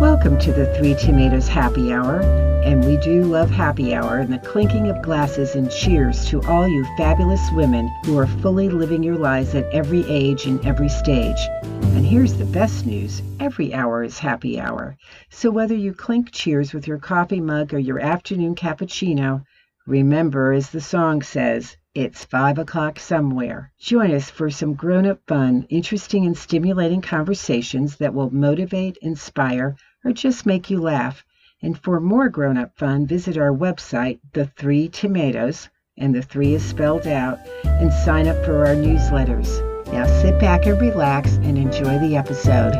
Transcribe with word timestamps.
Welcome 0.00 0.38
to 0.38 0.52
the 0.54 0.64
Three 0.76 0.94
Tomatoes 0.94 1.46
Happy 1.46 1.92
Hour. 1.92 2.22
And 2.64 2.82
we 2.86 2.96
do 2.96 3.22
love 3.22 3.50
happy 3.50 3.94
hour 3.94 4.16
and 4.16 4.32
the 4.32 4.38
clinking 4.38 4.88
of 4.88 5.02
glasses 5.02 5.54
and 5.56 5.70
cheers 5.70 6.24
to 6.30 6.40
all 6.44 6.66
you 6.66 6.86
fabulous 6.96 7.46
women 7.52 7.86
who 8.06 8.16
are 8.18 8.26
fully 8.26 8.70
living 8.70 9.02
your 9.02 9.18
lives 9.18 9.54
at 9.54 9.70
every 9.74 10.02
age 10.08 10.46
and 10.46 10.64
every 10.64 10.88
stage. 10.88 11.36
And 11.62 12.06
here's 12.06 12.32
the 12.32 12.46
best 12.46 12.86
news 12.86 13.20
every 13.40 13.74
hour 13.74 14.02
is 14.02 14.18
happy 14.18 14.58
hour. 14.58 14.96
So 15.28 15.50
whether 15.50 15.74
you 15.74 15.92
clink 15.92 16.30
cheers 16.30 16.72
with 16.72 16.88
your 16.88 16.98
coffee 16.98 17.42
mug 17.42 17.74
or 17.74 17.78
your 17.78 18.00
afternoon 18.00 18.54
cappuccino, 18.54 19.44
remember, 19.86 20.54
as 20.54 20.70
the 20.70 20.80
song 20.80 21.20
says, 21.20 21.76
it's 21.94 22.24
five 22.24 22.58
o'clock 22.58 22.98
somewhere. 22.98 23.70
Join 23.78 24.14
us 24.14 24.30
for 24.30 24.48
some 24.48 24.72
grown 24.72 25.04
up 25.04 25.20
fun, 25.26 25.66
interesting, 25.68 26.24
and 26.24 26.38
stimulating 26.38 27.02
conversations 27.02 27.96
that 27.96 28.14
will 28.14 28.30
motivate, 28.30 28.96
inspire, 29.02 29.76
or 30.04 30.12
just 30.12 30.46
make 30.46 30.70
you 30.70 30.80
laugh. 30.80 31.24
And 31.62 31.78
for 31.78 32.00
more 32.00 32.28
grown 32.28 32.56
up 32.56 32.76
fun, 32.78 33.06
visit 33.06 33.36
our 33.36 33.52
website, 33.52 34.20
The 34.32 34.46
Three 34.46 34.88
Tomatoes, 34.88 35.68
and 35.98 36.14
the 36.14 36.22
three 36.22 36.54
is 36.54 36.64
spelled 36.64 37.06
out, 37.06 37.38
and 37.64 37.92
sign 37.92 38.26
up 38.26 38.42
for 38.44 38.66
our 38.66 38.74
newsletters. 38.74 39.66
Now 39.92 40.06
sit 40.22 40.40
back 40.40 40.64
and 40.66 40.80
relax 40.80 41.34
and 41.36 41.58
enjoy 41.58 41.98
the 41.98 42.16
episode. 42.16 42.72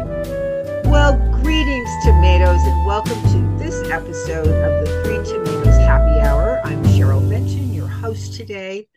Well, 0.87 1.19
greetings, 1.43 1.91
tomatoes, 2.05 2.61
and 2.63 2.87
welcome 2.87 3.21
to 3.33 3.59
this 3.63 3.91
episode 3.91 4.47
of 4.47 4.87
the 4.87 5.03
Three 5.05 5.23
Tomatoes 5.31 5.77
Happy 5.77 6.21
Hour. 6.21 6.61
I'm 6.65 6.83
Cheryl 6.85 7.29
Benton, 7.29 7.75
your 7.75 7.89
host 7.89 8.35
today. 8.35 8.89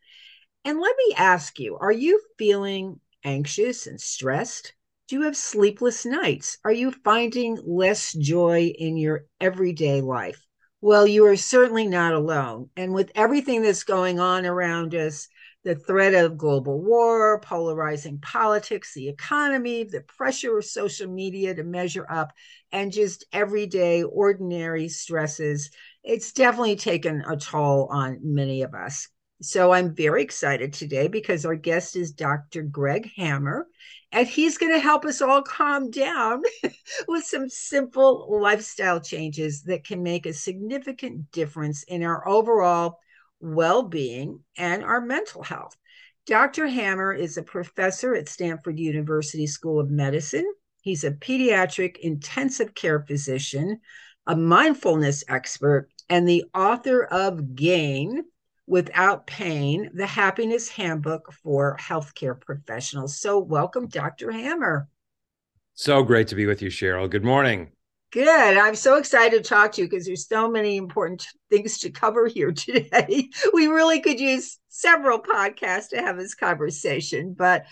And 0.63 0.79
let 0.79 0.95
me 0.97 1.15
ask 1.17 1.59
you 1.59 1.77
are 1.77 1.91
you 1.91 2.21
feeling 2.37 3.01
anxious 3.25 3.87
and 3.87 3.99
stressed? 3.99 4.73
Do 5.07 5.17
you 5.17 5.21
have 5.23 5.35
sleepless 5.35 6.05
nights? 6.05 6.57
Are 6.63 6.71
you 6.71 6.91
finding 6.91 7.59
less 7.65 8.13
joy 8.13 8.73
in 8.77 8.95
your 8.97 9.25
everyday 9.39 10.01
life? 10.01 10.45
Well, 10.81 11.05
you 11.05 11.25
are 11.25 11.35
certainly 11.35 11.87
not 11.87 12.13
alone. 12.13 12.69
And 12.77 12.93
with 12.93 13.11
everything 13.15 13.61
that's 13.61 13.83
going 13.83 14.19
on 14.19 14.45
around 14.45 14.95
us, 14.95 15.27
the 15.63 15.75
threat 15.75 16.13
of 16.13 16.37
global 16.37 16.81
war, 16.81 17.39
polarizing 17.39 18.19
politics, 18.19 18.93
the 18.93 19.09
economy, 19.09 19.83
the 19.83 20.01
pressure 20.01 20.57
of 20.57 20.65
social 20.65 21.09
media 21.09 21.53
to 21.55 21.63
measure 21.63 22.05
up, 22.09 22.31
and 22.71 22.91
just 22.91 23.25
everyday, 23.31 24.03
ordinary 24.03 24.89
stresses, 24.89 25.69
it's 26.03 26.33
definitely 26.33 26.75
taken 26.75 27.23
a 27.27 27.37
toll 27.37 27.87
on 27.91 28.19
many 28.21 28.61
of 28.61 28.73
us. 28.73 29.07
So 29.43 29.73
I'm 29.73 29.93
very 29.93 30.23
excited 30.23 30.71
today 30.71 31.09
because 31.09 31.45
our 31.45 31.55
guest 31.55 31.97
is 31.97 32.13
Dr. 32.13 32.61
Greg 32.61 33.11
Hammer, 33.17 33.67
and 34.13 34.25
he's 34.25 34.57
going 34.57 34.71
to 34.71 34.79
help 34.79 35.03
us 35.03 35.21
all 35.21 35.41
calm 35.41 35.91
down 35.91 36.43
with 37.09 37.25
some 37.25 37.49
simple 37.49 38.39
lifestyle 38.41 39.01
changes 39.01 39.63
that 39.63 39.83
can 39.83 40.01
make 40.01 40.25
a 40.25 40.31
significant 40.31 41.29
difference 41.31 41.83
in 41.83 42.03
our 42.03 42.25
overall 42.25 42.99
well 43.41 43.83
being 43.83 44.39
and 44.57 44.81
our 44.81 45.01
mental 45.01 45.43
health. 45.43 45.75
Dr. 46.25 46.67
Hammer 46.67 47.11
is 47.13 47.35
a 47.35 47.43
professor 47.43 48.15
at 48.15 48.29
Stanford 48.29 48.79
University 48.79 49.45
School 49.45 49.81
of 49.81 49.89
Medicine. 49.89 50.49
He's 50.83 51.03
a 51.03 51.11
pediatric 51.11 51.97
intensive 51.97 52.73
care 52.73 53.01
physician, 53.01 53.81
a 54.25 54.37
mindfulness 54.37 55.25
expert, 55.27 55.89
and 56.07 56.25
the 56.25 56.45
author 56.53 57.03
of 57.03 57.55
Gain 57.55 58.23
Without 58.67 59.27
Pain, 59.27 59.91
the 59.93 60.05
Happiness 60.05 60.69
Handbook 60.69 61.33
for 61.43 61.77
Healthcare 61.79 62.39
Professionals. 62.39 63.19
So, 63.19 63.39
welcome, 63.39 63.87
Dr. 63.87 64.31
Hammer. 64.31 64.87
So 65.73 66.03
great 66.03 66.27
to 66.29 66.35
be 66.35 66.45
with 66.45 66.61
you, 66.61 66.69
Cheryl. 66.69 67.09
Good 67.09 67.23
morning. 67.23 67.71
Good. 68.11 68.57
I'm 68.57 68.75
so 68.75 68.97
excited 68.97 69.43
to 69.43 69.49
talk 69.49 69.71
to 69.73 69.81
you 69.81 69.89
because 69.89 70.05
there's 70.05 70.27
so 70.27 70.49
many 70.49 70.77
important 70.77 71.25
things 71.49 71.79
to 71.79 71.89
cover 71.89 72.27
here 72.27 72.51
today. 72.53 73.29
we 73.53 73.67
really 73.67 73.99
could 73.99 74.19
use 74.19 74.59
several 74.69 75.19
podcasts 75.19 75.89
to 75.89 75.97
have 75.97 76.17
this 76.17 76.35
conversation, 76.35 77.33
but 77.37 77.65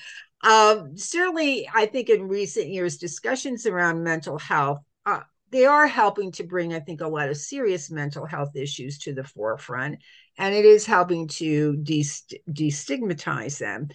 um, 0.43 0.97
certainly, 0.97 1.69
I 1.71 1.85
think 1.85 2.09
in 2.09 2.27
recent 2.27 2.69
years, 2.69 2.97
discussions 2.97 3.67
around 3.67 4.03
mental 4.03 4.39
health 4.39 4.79
uh, 5.05 5.21
they 5.51 5.65
are 5.65 5.87
helping 5.87 6.31
to 6.33 6.43
bring, 6.43 6.73
I 6.73 6.79
think, 6.79 7.01
a 7.01 7.07
lot 7.07 7.29
of 7.29 7.37
serious 7.37 7.91
mental 7.91 8.25
health 8.25 8.55
issues 8.55 8.97
to 8.99 9.13
the 9.13 9.23
forefront 9.23 9.99
and 10.37 10.55
it 10.55 10.65
is 10.65 10.85
helping 10.85 11.27
to 11.27 11.73
destigmatize 11.77 13.59
them. 13.59 13.89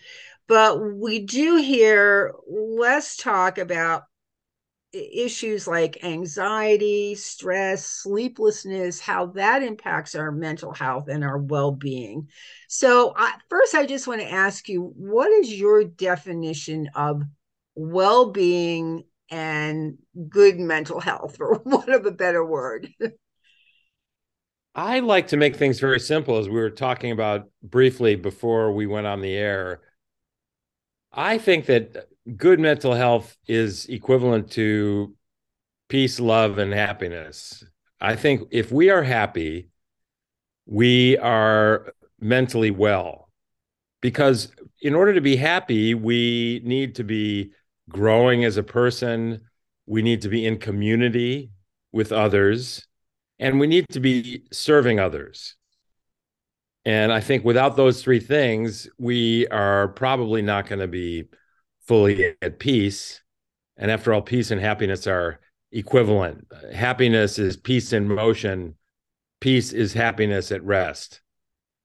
But 0.49 0.81
we 0.81 1.21
do 1.21 1.57
hear 1.57 2.35
less 2.49 3.17
talk 3.17 3.59
about 3.59 4.05
issues 4.93 5.67
like 5.67 6.03
anxiety, 6.05 7.15
stress, 7.15 7.85
sleeplessness, 7.87 9.01
how 9.01 9.27
that 9.27 9.63
impacts 9.63 10.15
our 10.15 10.33
mental 10.33 10.73
health 10.73 11.09
and 11.09 11.25
our 11.25 11.39
well 11.39 11.73
being. 11.73 12.29
So, 12.69 13.11
uh, 13.11 13.31
first, 13.51 13.75
I 13.75 13.87
just 13.87 14.07
want 14.07 14.21
to 14.21 14.31
ask 14.31 14.69
you 14.69 14.93
what 14.97 15.31
is 15.31 15.53
your 15.53 15.85
definition 15.85 16.89
of 16.95 17.23
well 17.75 18.31
being 18.31 19.05
and 19.31 19.99
good 20.29 20.59
mental 20.59 21.01
health, 21.01 21.37
for 21.37 21.59
want 21.65 21.89
of 21.89 22.07
a 22.07 22.13
better 22.13 22.45
word? 22.45 22.89
I 24.77 25.01
like 25.01 25.29
to 25.29 25.39
make 25.39 25.57
things 25.57 25.81
very 25.81 25.99
simple, 25.99 26.37
as 26.37 26.51
we 26.51 26.61
were 26.61 26.69
talking 26.69 27.11
about 27.11 27.49
briefly 27.63 28.15
before 28.15 28.73
we 28.73 28.87
went 28.87 29.07
on 29.07 29.23
the 29.23 29.33
air. 29.33 29.81
I 31.11 31.39
think 31.39 31.65
that 31.67 32.09
good 32.37 32.61
mental 32.61 32.93
health 32.93 33.39
is 33.49 33.87
equivalent 33.87 34.51
to 34.51 35.15
peace, 35.89 36.21
love, 36.21 36.59
and 36.59 36.75
happiness. 36.75 37.65
I 38.03 38.17
think 38.17 38.49
if 38.51 38.71
we 38.71 38.91
are 38.91 39.03
happy, 39.03 39.71
we 40.67 41.17
are 41.17 41.95
mentally 42.21 42.71
well. 42.71 43.31
Because 44.03 44.53
in 44.83 44.95
order 44.95 45.15
to 45.15 45.23
be 45.23 45.37
happy, 45.37 45.95
we 45.95 46.61
need 46.65 46.97
to 46.97 47.03
be 47.03 47.53
growing 47.89 48.45
as 48.45 48.59
a 48.59 48.63
person, 48.63 49.41
we 49.87 50.03
need 50.03 50.21
to 50.21 50.29
be 50.29 50.45
in 50.45 50.59
community 50.59 51.51
with 51.93 52.13
others 52.13 52.87
and 53.39 53.61
we 53.61 53.67
need 53.67 53.87
to 53.91 54.01
be 54.01 54.43
serving 54.53 54.99
others. 54.99 55.57
And 56.85 57.13
I 57.13 57.21
think 57.21 57.45
without 57.45 57.77
those 57.77 58.03
three 58.03 58.21
things, 58.21 58.89
we 58.99 59.47
are 59.49 59.89
probably 59.89 60.41
not 60.41 60.69
going 60.69 60.79
to 60.79 60.89
be 60.89 61.25
fully 61.87 62.37
at 62.41 62.59
peace. 62.59 63.23
And 63.77 63.91
after 63.91 64.15
all, 64.15 64.23
peace 64.23 64.51
and 64.51 64.61
happiness 64.61 65.07
are 65.07 65.41
equivalent. 65.73 66.47
Happiness 66.73 67.39
is 67.39 67.57
peace 67.57 67.93
in 67.93 68.09
motion, 68.09 68.77
peace 69.41 69.73
is 69.73 69.93
happiness 69.93 70.53
at 70.53 70.65
rest. 70.65 71.21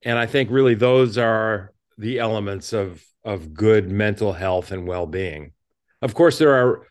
And 0.03 0.17
I 0.17 0.25
think 0.25 0.49
really 0.51 0.75
those 0.75 1.17
are 1.17 1.73
the 1.97 2.19
elements 2.19 2.73
of, 2.73 3.03
of 3.23 3.53
good 3.53 3.91
mental 3.91 4.33
health 4.33 4.71
and 4.71 4.87
well 4.87 5.07
being. 5.07 5.53
Of 6.01 6.13
course, 6.13 6.37
there 6.37 6.53
are 6.53 6.87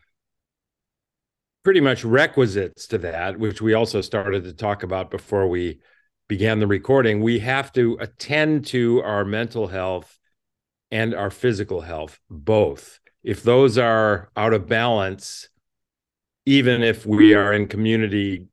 pretty 1.63 1.81
much 1.81 2.03
requisites 2.03 2.87
to 2.87 2.97
that, 2.99 3.37
which 3.37 3.61
we 3.61 3.73
also 3.73 4.01
started 4.01 4.43
to 4.43 4.53
talk 4.53 4.83
about 4.83 5.11
before 5.11 5.47
we 5.47 5.79
began 6.27 6.59
the 6.59 6.67
recording. 6.67 7.21
We 7.21 7.39
have 7.39 7.71
to 7.73 7.97
attend 7.99 8.65
to 8.67 9.01
our 9.03 9.25
mental 9.25 9.67
health 9.67 10.17
and 10.89 11.13
our 11.13 11.29
physical 11.29 11.81
health, 11.81 12.19
both. 12.29 12.99
If 13.23 13.43
those 13.43 13.77
are 13.77 14.29
out 14.35 14.53
of 14.53 14.67
balance, 14.67 15.49
even 16.45 16.81
if 16.81 17.05
we 17.05 17.35
are 17.35 17.53
in 17.53 17.67
community 17.67 18.47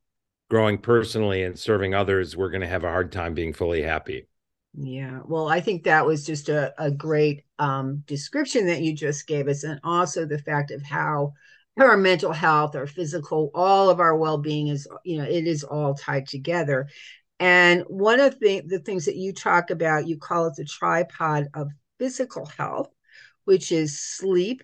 growing 0.50 0.78
personally 0.78 1.42
and 1.42 1.58
serving 1.58 1.94
others, 1.94 2.36
we're 2.36 2.50
going 2.50 2.60
to 2.62 2.66
have 2.66 2.84
a 2.84 2.90
hard 2.90 3.12
time 3.12 3.34
being 3.34 3.52
fully 3.52 3.82
happy. 3.82 4.26
Yeah, 4.74 5.20
well, 5.24 5.48
I 5.48 5.60
think 5.60 5.84
that 5.84 6.06
was 6.06 6.24
just 6.24 6.48
a, 6.48 6.74
a 6.78 6.90
great 6.90 7.44
um, 7.58 8.02
description 8.06 8.66
that 8.66 8.82
you 8.82 8.94
just 8.94 9.26
gave 9.26 9.48
us, 9.48 9.64
and 9.64 9.80
also 9.82 10.26
the 10.26 10.38
fact 10.38 10.70
of 10.70 10.82
how 10.82 11.32
our 11.80 11.96
mental 11.96 12.32
health, 12.32 12.74
our 12.76 12.86
physical, 12.86 13.50
all 13.54 13.90
of 13.90 14.00
our 14.00 14.16
well-being 14.16 14.68
is, 14.68 14.88
you 15.04 15.18
know, 15.18 15.24
it 15.24 15.46
is 15.46 15.64
all 15.64 15.94
tied 15.94 16.26
together. 16.26 16.88
And 17.40 17.82
one 17.86 18.20
of 18.20 18.38
the, 18.40 18.62
the 18.66 18.80
things 18.80 19.04
that 19.04 19.16
you 19.16 19.32
talk 19.32 19.70
about, 19.70 20.08
you 20.08 20.18
call 20.18 20.46
it 20.46 20.54
the 20.56 20.64
tripod 20.64 21.48
of 21.54 21.68
physical 21.98 22.46
health, 22.46 22.88
which 23.44 23.70
is 23.70 24.00
sleep, 24.00 24.62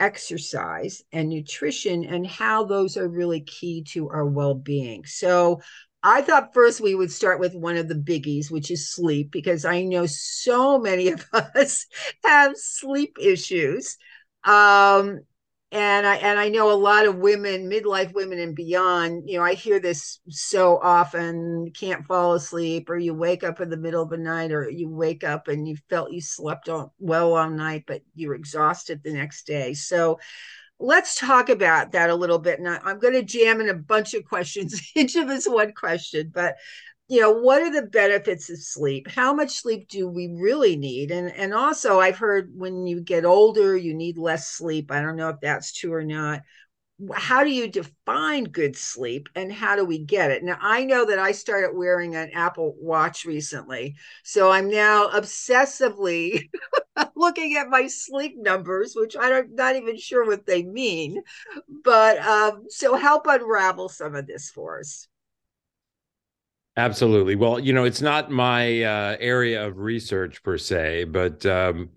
exercise, 0.00 1.02
and 1.12 1.28
nutrition, 1.28 2.04
and 2.04 2.26
how 2.26 2.64
those 2.64 2.96
are 2.96 3.08
really 3.08 3.40
key 3.40 3.82
to 3.90 4.08
our 4.10 4.26
well-being. 4.26 5.04
So 5.06 5.60
I 6.02 6.20
thought 6.20 6.54
first 6.54 6.80
we 6.80 6.94
would 6.94 7.10
start 7.10 7.40
with 7.40 7.54
one 7.54 7.76
of 7.76 7.88
the 7.88 7.94
biggies, 7.94 8.50
which 8.50 8.70
is 8.70 8.90
sleep, 8.90 9.30
because 9.30 9.64
I 9.64 9.82
know 9.82 10.06
so 10.06 10.78
many 10.78 11.08
of 11.08 11.24
us 11.32 11.86
have 12.22 12.56
sleep 12.56 13.16
issues. 13.20 13.96
Um, 14.44 15.20
and 15.74 16.06
I 16.06 16.14
and 16.18 16.38
I 16.38 16.50
know 16.50 16.70
a 16.70 16.78
lot 16.78 17.04
of 17.04 17.16
women, 17.16 17.68
midlife 17.68 18.14
women 18.14 18.38
and 18.38 18.54
beyond, 18.54 19.28
you 19.28 19.38
know, 19.38 19.44
I 19.44 19.54
hear 19.54 19.80
this 19.80 20.20
so 20.28 20.78
often, 20.80 21.72
can't 21.72 22.06
fall 22.06 22.34
asleep, 22.34 22.88
or 22.88 22.96
you 22.96 23.12
wake 23.12 23.42
up 23.42 23.60
in 23.60 23.70
the 23.70 23.76
middle 23.76 24.04
of 24.04 24.08
the 24.08 24.16
night, 24.16 24.52
or 24.52 24.70
you 24.70 24.88
wake 24.88 25.24
up 25.24 25.48
and 25.48 25.66
you 25.66 25.76
felt 25.90 26.12
you 26.12 26.20
slept 26.20 26.68
well 27.00 27.34
all 27.34 27.50
night, 27.50 27.84
but 27.88 28.02
you're 28.14 28.36
exhausted 28.36 29.02
the 29.02 29.12
next 29.12 29.48
day. 29.48 29.74
So 29.74 30.20
let's 30.78 31.16
talk 31.16 31.48
about 31.48 31.90
that 31.90 32.08
a 32.08 32.14
little 32.14 32.38
bit. 32.38 32.60
And 32.60 32.68
I, 32.68 32.92
am 32.92 33.00
going 33.00 33.14
to 33.14 33.24
jam 33.24 33.60
in 33.60 33.68
a 33.68 33.74
bunch 33.74 34.14
of 34.14 34.24
questions, 34.24 34.80
each 34.94 35.16
of 35.16 35.28
us 35.28 35.48
one 35.48 35.72
question, 35.72 36.30
but 36.32 36.54
you 37.08 37.20
know 37.20 37.32
what 37.32 37.62
are 37.62 37.70
the 37.72 37.86
benefits 37.86 38.48
of 38.50 38.58
sleep? 38.58 39.08
How 39.10 39.34
much 39.34 39.50
sleep 39.60 39.88
do 39.88 40.08
we 40.08 40.34
really 40.40 40.76
need? 40.76 41.10
And 41.10 41.30
and 41.32 41.52
also 41.52 42.00
i've 42.00 42.18
heard 42.18 42.50
when 42.54 42.86
you 42.86 43.00
get 43.00 43.24
older 43.24 43.76
you 43.76 43.94
need 43.94 44.18
less 44.18 44.50
sleep. 44.50 44.90
I 44.90 45.02
don't 45.02 45.16
know 45.16 45.28
if 45.28 45.40
that's 45.40 45.72
true 45.72 45.92
or 45.92 46.04
not. 46.04 46.40
How 47.12 47.42
do 47.44 47.50
you 47.50 47.68
define 47.68 48.44
good 48.44 48.76
sleep 48.76 49.28
and 49.34 49.52
how 49.52 49.74
do 49.76 49.84
we 49.84 49.98
get 49.98 50.30
it? 50.30 50.44
Now 50.44 50.58
i 50.60 50.84
know 50.84 51.04
that 51.06 51.18
i 51.18 51.32
started 51.32 51.76
wearing 51.76 52.14
an 52.14 52.30
apple 52.34 52.74
watch 52.78 53.24
recently 53.24 53.96
so 54.22 54.50
i'm 54.50 54.70
now 54.70 55.08
obsessively 55.08 56.48
looking 57.16 57.56
at 57.56 57.68
my 57.68 57.88
sleep 57.88 58.34
numbers 58.36 58.94
which 58.96 59.16
i'm 59.18 59.54
not 59.54 59.76
even 59.76 59.98
sure 59.98 60.24
what 60.26 60.46
they 60.46 60.62
mean 60.62 61.22
but 61.84 62.18
um, 62.18 62.64
so 62.68 62.96
help 62.96 63.26
unravel 63.26 63.88
some 63.88 64.14
of 64.14 64.26
this 64.26 64.50
for 64.50 64.78
us 64.78 65.08
absolutely. 66.76 67.36
Well 67.36 67.58
you 67.58 67.72
know 67.72 67.84
it's 67.84 68.02
not 68.02 68.30
my 68.30 68.82
uh, 68.82 69.16
area 69.20 69.66
of 69.66 69.78
research 69.78 70.42
per 70.42 70.58
se 70.58 71.04
but 71.04 71.44
um, 71.46 71.90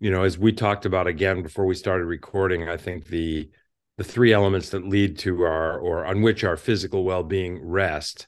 you 0.00 0.10
know 0.10 0.22
as 0.22 0.38
we 0.38 0.52
talked 0.52 0.86
about 0.86 1.06
again 1.06 1.42
before 1.42 1.66
we 1.66 1.74
started 1.74 2.04
recording 2.04 2.68
i 2.68 2.76
think 2.76 3.06
the 3.06 3.48
the 3.96 4.04
three 4.04 4.32
elements 4.32 4.70
that 4.70 4.86
lead 4.86 5.18
to 5.18 5.42
our 5.42 5.78
or 5.78 6.04
on 6.04 6.20
which 6.20 6.44
our 6.44 6.56
physical 6.56 7.02
well-being 7.04 7.64
rest 7.64 8.26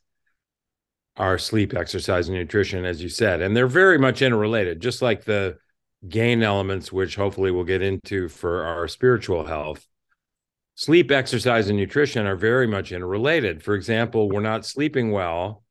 are 1.17 1.37
sleep 1.37 1.75
exercise 1.75 2.29
and 2.29 2.39
nutrition 2.39 2.85
as 2.85 3.03
you 3.03 3.09
said 3.09 3.43
and 3.43 3.57
they're 3.57 3.67
very 3.67 3.99
much 3.99 4.23
interrelated 4.23 4.81
just 4.81 5.03
like 5.03 5.25
the 5.25 5.57
gain 6.07 6.43
elements 6.43 6.93
which 6.93 7.17
hopefully 7.17 7.51
we'll 7.51 7.65
get 7.65 7.83
into 7.83 8.29
for 8.29 8.65
our 8.65 8.87
spiritual 8.87 9.45
health. 9.45 9.87
Sleep 10.75 11.11
exercise 11.11 11.69
and 11.69 11.77
nutrition 11.77 12.25
are 12.27 12.37
very 12.37 12.69
much 12.69 12.93
interrelated. 12.93 13.63
For 13.63 13.75
example 13.75 14.29
we're 14.29 14.41
not 14.41 14.65
sleeping 14.65 15.11
well 15.11 15.65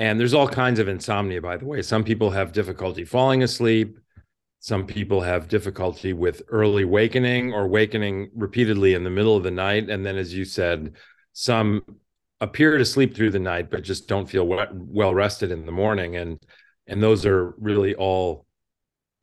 and 0.00 0.18
there's 0.18 0.34
all 0.34 0.48
kinds 0.48 0.80
of 0.80 0.88
insomnia 0.88 1.40
by 1.40 1.56
the 1.56 1.64
way 1.64 1.80
some 1.82 2.02
people 2.02 2.30
have 2.30 2.52
difficulty 2.52 3.04
falling 3.04 3.42
asleep 3.42 3.96
some 4.62 4.86
people 4.86 5.22
have 5.22 5.48
difficulty 5.48 6.12
with 6.12 6.42
early 6.48 6.84
wakening 6.84 7.54
or 7.54 7.66
wakening 7.66 8.30
repeatedly 8.34 8.92
in 8.92 9.04
the 9.04 9.10
middle 9.10 9.34
of 9.34 9.42
the 9.42 9.50
night. 9.50 9.88
And 9.88 10.04
then, 10.04 10.18
as 10.18 10.34
you 10.34 10.44
said, 10.44 10.96
some 11.32 11.82
appear 12.42 12.76
to 12.76 12.84
sleep 12.84 13.16
through 13.16 13.30
the 13.30 13.38
night, 13.38 13.70
but 13.70 13.82
just 13.82 14.06
don't 14.06 14.28
feel 14.28 14.46
well 14.70 15.14
rested 15.14 15.50
in 15.50 15.64
the 15.64 15.72
morning. 15.72 16.16
And, 16.16 16.38
and 16.86 17.02
those 17.02 17.24
are 17.24 17.54
really 17.58 17.94
all 17.94 18.44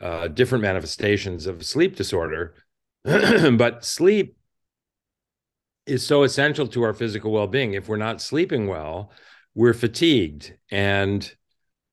uh, 0.02 0.28
different 0.28 0.64
manifestations 0.64 1.46
of 1.46 1.64
sleep 1.64 1.96
disorder. 1.96 2.56
but 3.04 3.86
sleep 3.86 4.38
is 5.86 6.04
so 6.04 6.24
essential 6.24 6.68
to 6.70 6.82
our 6.82 6.96
physical 6.96 7.32
well 7.32 7.48
being. 7.48 7.76
If 7.76 7.88
we're 7.88 7.98
not 7.98 8.24
sleeping 8.24 8.68
well, 8.68 9.12
we're 9.58 9.74
fatigued. 9.74 10.54
And 10.70 11.34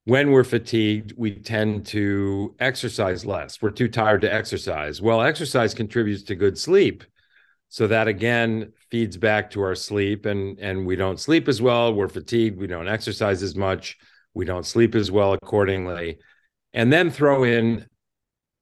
when 0.03 0.29
we're 0.29 0.43
fatigued, 0.43 1.13
we 1.17 1.33
tend 1.33 1.87
to 1.87 2.55
exercise 2.59 3.25
less. 3.25 3.59
We're 3.59 3.71
too 3.71 3.87
tired 3.87 4.21
to 4.21 4.31
exercise. 4.31 5.01
Well, 5.01 5.23
exercise 5.23 5.73
contributes 5.73 6.21
to 6.23 6.35
good 6.35 6.59
sleep. 6.59 7.03
So 7.69 7.87
that 7.87 8.07
again 8.07 8.71
feeds 8.91 9.17
back 9.17 9.49
to 9.51 9.61
our 9.63 9.73
sleep 9.73 10.27
and 10.27 10.59
and 10.59 10.85
we 10.85 10.95
don't 10.95 11.19
sleep 11.19 11.47
as 11.47 11.59
well, 11.59 11.91
we're 11.91 12.07
fatigued, 12.07 12.59
we 12.59 12.67
don't 12.67 12.87
exercise 12.87 13.41
as 13.41 13.55
much, 13.55 13.97
we 14.35 14.45
don't 14.45 14.65
sleep 14.65 14.93
as 14.93 15.09
well 15.09 15.33
accordingly. 15.33 16.19
And 16.71 16.93
then 16.93 17.09
throw 17.09 17.43
in 17.43 17.87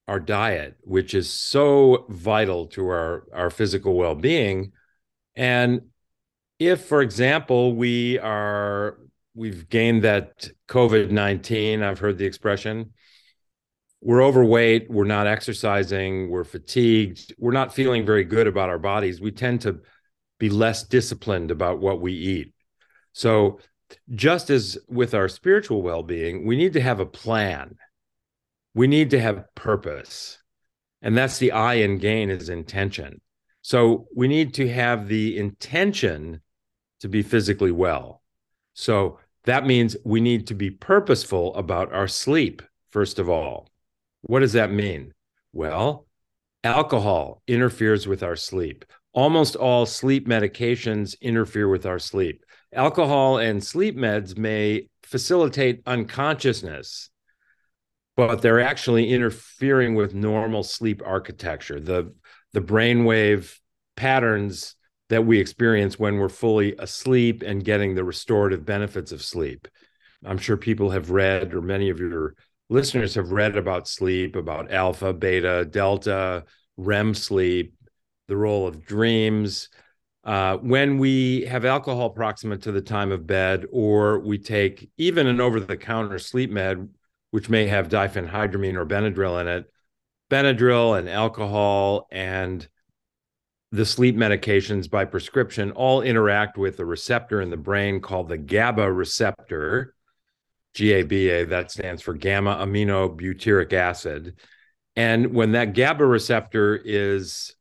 our 0.08 0.22
diet, 0.22 0.78
which 0.82 1.14
is 1.14 1.30
so 1.30 2.06
vital 2.08 2.68
to 2.68 2.88
our 2.88 3.26
our 3.34 3.50
physical 3.50 3.96
well-being. 3.96 4.72
And 5.36 5.82
if 6.68 6.86
for 6.86 7.02
example, 7.02 7.76
we 7.76 8.20
are 8.20 8.98
we've 9.36 9.68
gained 9.70 10.04
that 10.04 10.50
COVID 10.68 11.12
19. 11.12 11.84
I've 11.84 12.00
heard 12.00 12.18
the 12.18 12.26
expression. 12.26 12.92
We're 14.02 14.24
overweight, 14.24 14.90
we're 14.90 15.06
not 15.06 15.28
exercising, 15.28 16.30
we're 16.30 16.44
fatigued, 16.44 17.34
we're 17.38 17.54
not 17.54 17.74
feeling 17.74 18.06
very 18.06 18.26
good 18.26 18.48
about 18.48 18.68
our 18.68 18.78
bodies. 18.78 19.22
We 19.22 19.32
tend 19.32 19.62
to 19.62 19.80
be 20.40 20.50
less 20.50 20.84
disciplined 20.84 21.52
about 21.52 21.80
what 21.80 22.02
we 22.02 22.12
eat. 22.12 22.54
So, 23.14 23.60
just 24.14 24.50
as 24.50 24.78
with 24.90 25.14
our 25.14 25.30
spiritual 25.30 25.82
well 25.82 26.04
being, 26.04 26.46
we 26.46 26.58
need 26.58 26.74
to 26.74 26.82
have 26.82 27.00
a 27.00 27.06
plan, 27.06 27.78
we 28.74 28.88
need 28.88 29.12
to 29.12 29.22
have 29.22 29.46
purpose. 29.56 30.38
And 31.02 31.18
that's 31.18 31.38
the 31.38 31.54
I 31.54 31.76
in 31.76 31.98
gain 31.98 32.30
is 32.30 32.50
intention. 32.50 33.22
So, 33.62 34.08
we 34.14 34.28
need 34.28 34.54
to 34.56 34.68
have 34.68 35.08
the 35.08 35.38
intention 35.38 36.42
to 37.04 37.10
be 37.10 37.22
physically 37.22 37.72
well. 37.72 38.22
So, 38.74 39.20
that 39.44 39.68
means 39.68 39.98
we 40.06 40.22
need 40.22 40.48
to 40.48 40.54
be 40.54 40.72
purposeful 40.72 41.54
about 41.56 41.92
our 41.92 42.08
sleep, 42.08 42.62
first 42.92 43.20
of 43.20 43.30
all. 43.30 43.70
What 44.22 44.40
does 44.40 44.54
that 44.54 44.72
mean? 44.72 45.14
Well, 45.52 46.08
alcohol 46.64 47.42
interferes 47.46 48.08
with 48.08 48.24
our 48.24 48.38
sleep. 48.38 48.86
Almost 49.12 49.58
all 49.58 49.86
sleep 49.86 50.30
medications 50.30 51.20
interfere 51.20 51.68
with 51.68 51.86
our 51.86 52.00
sleep. 52.00 52.46
Alcohol 52.72 53.38
and 53.38 53.62
sleep 53.62 53.98
meds 53.98 54.38
may 54.38 54.88
facilitate 55.04 55.84
unconsciousness, 55.86 57.10
but 58.16 58.42
they're 58.42 58.62
actually 58.62 59.10
interfering 59.10 59.94
with 59.96 60.16
normal 60.16 60.64
sleep 60.64 61.02
architecture. 61.06 61.82
The, 61.82 62.14
the 62.54 62.62
brainwave 62.62 63.60
patterns 63.98 64.76
that 65.14 65.28
we 65.28 65.40
experience 65.40 66.00
when 66.00 66.18
we're 66.18 66.28
fully 66.28 66.76
asleep 66.80 67.44
and 67.46 67.64
getting 67.64 67.94
the 67.94 68.04
restorative 68.04 68.66
benefits 68.66 69.12
of 69.12 69.22
sleep. 69.22 69.68
I'm 70.26 70.40
sure 70.40 70.58
people 70.58 70.90
have 70.90 71.12
read, 71.12 71.54
or 71.54 71.62
many 71.62 71.92
of 71.92 72.00
your 72.00 72.34
listeners 72.68 73.14
have 73.14 73.32
read 73.32 73.56
about 73.56 73.88
sleep, 73.88 74.36
about 74.36 74.72
alpha, 74.72 75.14
beta, 75.14 75.66
delta, 75.70 76.46
REM 76.78 77.14
sleep, 77.14 77.76
the 78.28 78.36
role 78.36 78.66
of 78.66 78.88
dreams. 78.88 79.70
Uh, 80.24 80.58
when 80.58 80.98
we 80.98 81.46
have 81.46 81.64
alcohol 81.64 82.10
proximate 82.10 82.64
to 82.64 82.72
the 82.72 82.82
time 82.82 83.12
of 83.12 83.28
bed, 83.28 83.66
or 83.72 84.18
we 84.18 84.40
take 84.40 84.90
even 84.98 85.28
an 85.28 85.40
over 85.40 85.60
the 85.60 85.78
counter 85.78 86.18
sleep 86.18 86.50
med, 86.50 86.90
which 87.30 87.52
may 87.52 87.68
have 87.68 87.88
diphenhydramine 87.88 88.76
or 88.76 88.86
Benadryl 88.88 89.40
in 89.40 89.48
it, 89.48 89.66
Benadryl 90.32 90.98
and 90.98 91.08
alcohol 91.08 92.08
and 92.12 92.68
the 93.74 93.86
sleep 93.86 94.16
medications 94.16 94.88
by 94.88 95.04
prescription 95.04 95.72
all 95.72 96.04
interact 96.04 96.60
with 96.60 96.80
a 96.80 96.86
receptor 96.86 97.42
in 97.42 97.50
the 97.50 97.58
brain 97.58 98.00
called 98.00 98.30
the 98.30 98.38
GABA 98.38 98.94
receptor. 98.94 99.96
GABA, 100.76 101.48
that 101.48 101.72
stands 101.72 102.00
for 102.04 102.14
gamma 102.14 102.56
aminobutyric 102.58 103.74
acid. 103.74 104.36
And 104.96 105.34
when 105.34 105.54
that 105.54 105.74
GABA 105.74 106.06
receptor 106.06 106.80
is 106.86 107.56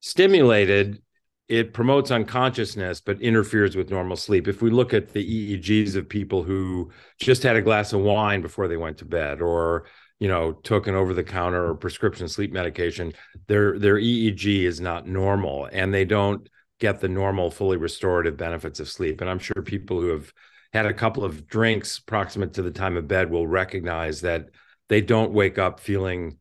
stimulated, 0.00 1.00
it 1.48 1.72
promotes 1.72 2.10
unconsciousness 2.10 3.00
but 3.00 3.20
interferes 3.20 3.76
with 3.76 3.88
normal 3.88 4.16
sleep. 4.16 4.48
If 4.48 4.62
we 4.62 4.70
look 4.70 4.92
at 4.92 5.12
the 5.12 5.56
EEGs 5.56 5.94
of 5.94 6.08
people 6.08 6.42
who 6.42 6.90
just 7.20 7.44
had 7.44 7.54
a 7.54 7.62
glass 7.62 7.92
of 7.92 8.00
wine 8.00 8.42
before 8.42 8.66
they 8.66 8.76
went 8.76 8.98
to 8.98 9.04
bed, 9.04 9.40
or 9.40 9.84
you 10.18 10.28
know 10.28 10.52
took 10.52 10.86
an 10.86 10.94
over 10.94 11.12
the 11.12 11.24
counter 11.24 11.68
or 11.68 11.74
prescription 11.74 12.28
sleep 12.28 12.52
medication 12.52 13.12
their 13.48 13.78
their 13.78 13.96
EEG 13.96 14.62
is 14.62 14.80
not 14.80 15.06
normal 15.06 15.68
and 15.72 15.92
they 15.92 16.04
don't 16.04 16.48
get 16.78 17.00
the 17.00 17.08
normal 17.08 17.50
fully 17.50 17.76
restorative 17.76 18.36
benefits 18.36 18.80
of 18.80 18.88
sleep. 18.88 19.20
And 19.20 19.30
i'm 19.30 19.38
sure 19.38 19.62
people 19.62 20.00
who 20.00 20.08
have 20.08 20.32
had 20.72 20.86
a 20.86 20.94
couple 20.94 21.24
of 21.24 21.46
drinks 21.46 21.98
proximate 21.98 22.54
to 22.54 22.62
the 22.62 22.70
time 22.70 22.96
of 22.96 23.08
bed 23.08 23.30
will 23.30 23.46
recognize 23.46 24.20
that 24.22 24.48
they 24.88 25.00
don't 25.00 25.32
wake 25.32 25.58
up 25.58 25.80
feeling 25.80 26.38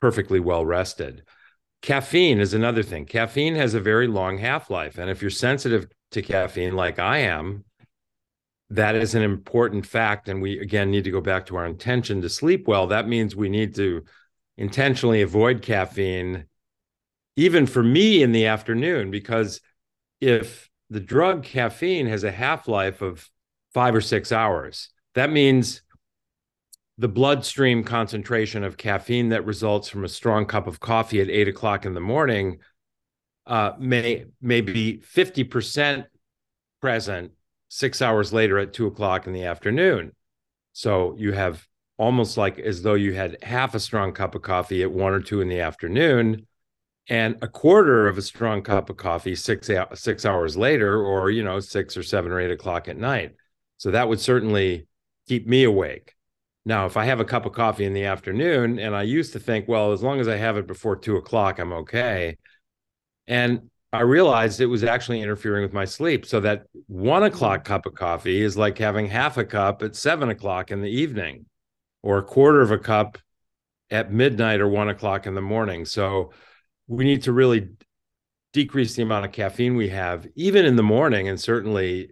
perfectly 0.00 0.40
well 0.40 0.64
rested. 0.64 1.24
Caffeine 1.82 2.40
is 2.40 2.54
another 2.54 2.82
thing. 2.82 3.04
Caffeine 3.04 3.54
has 3.54 3.74
a 3.74 3.80
very 3.80 4.06
long 4.06 4.38
half 4.38 4.70
life 4.70 4.98
and 4.98 5.10
if 5.10 5.20
you're 5.20 5.30
sensitive 5.30 5.86
to 6.10 6.22
caffeine 6.22 6.74
like 6.74 6.98
i 6.98 7.18
am 7.18 7.64
that 8.70 8.94
is 8.94 9.14
an 9.14 9.22
important 9.22 9.86
fact. 9.86 10.28
And 10.28 10.42
we, 10.42 10.58
again, 10.58 10.90
need 10.90 11.04
to 11.04 11.10
go 11.10 11.20
back 11.20 11.46
to 11.46 11.56
our 11.56 11.66
intention 11.66 12.20
to 12.22 12.28
sleep 12.28 12.68
well. 12.68 12.88
That 12.88 13.08
means 13.08 13.34
we 13.34 13.48
need 13.48 13.74
to 13.76 14.04
intentionally 14.56 15.22
avoid 15.22 15.62
caffeine, 15.62 16.44
even 17.36 17.66
for 17.66 17.82
me 17.82 18.22
in 18.22 18.32
the 18.32 18.46
afternoon, 18.46 19.10
because 19.10 19.60
if 20.20 20.68
the 20.90 21.00
drug 21.00 21.44
caffeine 21.44 22.06
has 22.06 22.24
a 22.24 22.32
half 22.32 22.68
life 22.68 23.00
of 23.00 23.28
five 23.72 23.94
or 23.94 24.00
six 24.00 24.32
hours, 24.32 24.90
that 25.14 25.30
means 25.30 25.82
the 26.98 27.08
bloodstream 27.08 27.84
concentration 27.84 28.64
of 28.64 28.76
caffeine 28.76 29.28
that 29.28 29.46
results 29.46 29.88
from 29.88 30.04
a 30.04 30.08
strong 30.08 30.44
cup 30.44 30.66
of 30.66 30.80
coffee 30.80 31.20
at 31.20 31.30
eight 31.30 31.46
o'clock 31.46 31.86
in 31.86 31.94
the 31.94 32.00
morning 32.00 32.58
uh, 33.46 33.72
may, 33.78 34.24
may 34.42 34.60
be 34.60 35.00
50% 35.14 36.06
present 36.80 37.32
six 37.68 38.02
hours 38.02 38.32
later 38.32 38.58
at 38.58 38.72
two 38.72 38.86
o'clock 38.86 39.26
in 39.26 39.32
the 39.32 39.44
afternoon. 39.44 40.12
So 40.72 41.14
you 41.18 41.32
have 41.32 41.66
almost 41.96 42.36
like 42.36 42.58
as 42.58 42.82
though 42.82 42.94
you 42.94 43.14
had 43.14 43.42
half 43.42 43.74
a 43.74 43.80
strong 43.80 44.12
cup 44.12 44.34
of 44.34 44.42
coffee 44.42 44.82
at 44.82 44.90
one 44.90 45.12
or 45.12 45.20
two 45.20 45.40
in 45.40 45.48
the 45.48 45.60
afternoon 45.60 46.46
and 47.08 47.36
a 47.42 47.48
quarter 47.48 48.06
of 48.06 48.18
a 48.18 48.22
strong 48.22 48.62
cup 48.62 48.90
of 48.90 48.96
coffee 48.96 49.34
six 49.34 49.70
six 49.94 50.24
hours 50.24 50.56
later, 50.56 51.02
or 51.02 51.30
you 51.30 51.42
know 51.42 51.58
six 51.60 51.96
or 51.96 52.02
seven 52.02 52.30
or 52.30 52.40
eight 52.40 52.50
o'clock 52.50 52.88
at 52.88 52.96
night. 52.96 53.34
So 53.78 53.90
that 53.90 54.08
would 54.08 54.20
certainly 54.20 54.86
keep 55.26 55.46
me 55.46 55.64
awake. 55.64 56.14
Now, 56.64 56.84
if 56.84 56.96
I 56.98 57.06
have 57.06 57.20
a 57.20 57.24
cup 57.24 57.46
of 57.46 57.52
coffee 57.52 57.86
in 57.86 57.94
the 57.94 58.04
afternoon, 58.04 58.78
and 58.78 58.94
I 58.94 59.02
used 59.02 59.32
to 59.32 59.40
think, 59.40 59.68
well, 59.68 59.92
as 59.92 60.02
long 60.02 60.20
as 60.20 60.28
I 60.28 60.36
have 60.36 60.58
it 60.58 60.66
before 60.66 60.96
two 60.96 61.16
o'clock, 61.16 61.58
I'm 61.58 61.72
okay. 61.72 62.36
And 63.26 63.70
I 63.92 64.00
realized 64.00 64.60
it 64.60 64.66
was 64.66 64.84
actually 64.84 65.22
interfering 65.22 65.62
with 65.62 65.72
my 65.72 65.86
sleep. 65.86 66.26
So 66.26 66.40
that 66.40 66.66
one 66.88 67.22
o'clock 67.22 67.64
cup 67.64 67.86
of 67.86 67.94
coffee 67.94 68.42
is 68.42 68.56
like 68.56 68.76
having 68.76 69.06
half 69.06 69.38
a 69.38 69.44
cup 69.44 69.82
at 69.82 69.96
seven 69.96 70.28
o'clock 70.28 70.70
in 70.70 70.82
the 70.82 70.90
evening, 70.90 71.46
or 72.02 72.18
a 72.18 72.22
quarter 72.22 72.60
of 72.60 72.70
a 72.70 72.78
cup 72.78 73.18
at 73.90 74.12
midnight 74.12 74.60
or 74.60 74.68
one 74.68 74.88
o'clock 74.88 75.26
in 75.26 75.34
the 75.34 75.40
morning. 75.40 75.84
So 75.84 76.32
we 76.86 77.04
need 77.04 77.22
to 77.22 77.32
really 77.32 77.70
decrease 78.52 78.94
the 78.94 79.02
amount 79.02 79.24
of 79.24 79.32
caffeine 79.32 79.76
we 79.76 79.88
have, 79.88 80.26
even 80.34 80.64
in 80.64 80.76
the 80.76 80.82
morning, 80.82 81.28
and 81.28 81.40
certainly 81.40 82.10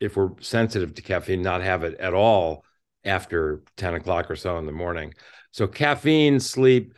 if 0.00 0.16
we're 0.16 0.30
sensitive 0.40 0.94
to 0.94 1.02
caffeine, 1.02 1.42
not 1.42 1.62
have 1.62 1.82
it 1.84 1.98
at 1.98 2.14
all 2.14 2.64
after 3.04 3.62
10 3.76 3.94
o'clock 3.94 4.30
or 4.30 4.36
so 4.36 4.58
in 4.58 4.66
the 4.66 4.72
morning. 4.72 5.14
So 5.50 5.66
caffeine, 5.66 6.40
sleep, 6.40 6.94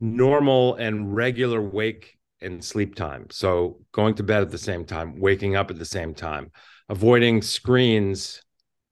normal 0.00 0.74
and 0.76 1.14
regular 1.14 1.60
wake 1.60 2.17
and 2.40 2.64
sleep 2.64 2.94
time. 2.94 3.26
So 3.30 3.80
going 3.92 4.14
to 4.14 4.22
bed 4.22 4.42
at 4.42 4.50
the 4.50 4.58
same 4.58 4.84
time, 4.84 5.18
waking 5.18 5.56
up 5.56 5.70
at 5.70 5.78
the 5.78 5.84
same 5.84 6.14
time, 6.14 6.50
avoiding 6.88 7.42
screens 7.42 8.42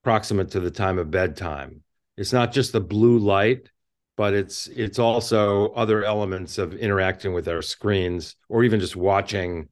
proximate 0.03 0.51
to 0.53 0.61
the 0.61 0.71
time 0.71 0.99
of 0.99 1.11
bedtime. 1.11 1.83
It's 2.17 2.33
not 2.33 2.53
just 2.53 2.73
the 2.73 2.81
blue 2.81 3.19
light, 3.19 3.71
but 4.17 4.35
it's 4.35 4.69
it's 4.69 4.99
also 4.99 5.73
other 5.73 6.05
elements 6.05 6.59
of 6.59 6.75
interacting 6.75 7.35
with 7.35 7.49
our 7.49 7.63
screens 7.63 8.37
or 8.49 8.65
even 8.65 8.81
just 8.81 8.97
watching 8.97 9.69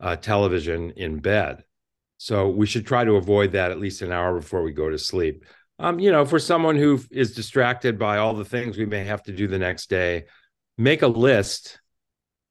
uh, 0.00 0.16
television 0.16 0.92
in 0.92 1.18
bed. 1.18 1.64
So 2.18 2.48
we 2.48 2.66
should 2.66 2.86
try 2.86 3.04
to 3.04 3.16
avoid 3.16 3.52
that 3.52 3.70
at 3.70 3.80
least 3.80 4.02
an 4.02 4.12
hour 4.12 4.34
before 4.34 4.62
we 4.62 4.72
go 4.72 4.90
to 4.90 4.98
sleep. 4.98 5.44
Um, 5.78 6.00
you 6.00 6.10
know, 6.10 6.24
for 6.24 6.38
someone 6.38 6.76
who 6.76 7.00
is 7.10 7.34
distracted 7.34 7.98
by 7.98 8.18
all 8.18 8.34
the 8.34 8.44
things 8.44 8.76
we 8.76 8.86
may 8.86 9.04
have 9.04 9.22
to 9.24 9.32
do 9.32 9.46
the 9.46 9.58
next 9.58 9.88
day, 9.88 10.24
make 10.76 11.02
a 11.02 11.08
list 11.08 11.80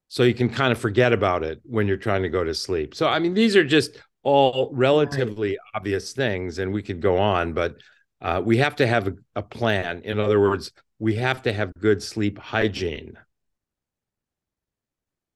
so 0.08 0.24
you 0.24 0.34
can 0.34 0.50
kind 0.50 0.72
of 0.72 0.78
forget 0.78 1.14
about 1.14 1.44
it 1.44 1.60
when 1.64 1.88
you're 1.88 1.98
trying 1.98 2.24
to 2.24 2.30
go 2.30 2.44
to 2.44 2.54
sleep. 2.54 2.96
So, 2.96 3.08
I 3.08 3.20
mean, 3.20 3.34
these 3.34 3.56
are 3.56 3.64
just 3.64 3.98
all 4.24 4.70
relatively 4.74 5.52
right. 5.52 5.58
obvious 5.76 6.14
things, 6.14 6.60
and 6.60 6.74
we 6.74 6.82
could 6.82 7.02
go 7.02 7.18
on, 7.18 7.54
but 7.54 7.78
uh, 8.22 8.42
we 8.44 8.58
have 8.58 8.76
to 8.78 8.88
have 8.88 9.08
a, 9.08 9.14
a 9.36 9.44
plan. 9.44 10.02
In 10.04 10.20
other 10.20 10.40
words, 10.40 10.72
we 11.00 11.16
have 11.16 11.44
to 11.44 11.54
have 11.54 11.72
good 11.80 12.02
sleep 12.02 12.38
hygiene. 12.40 13.18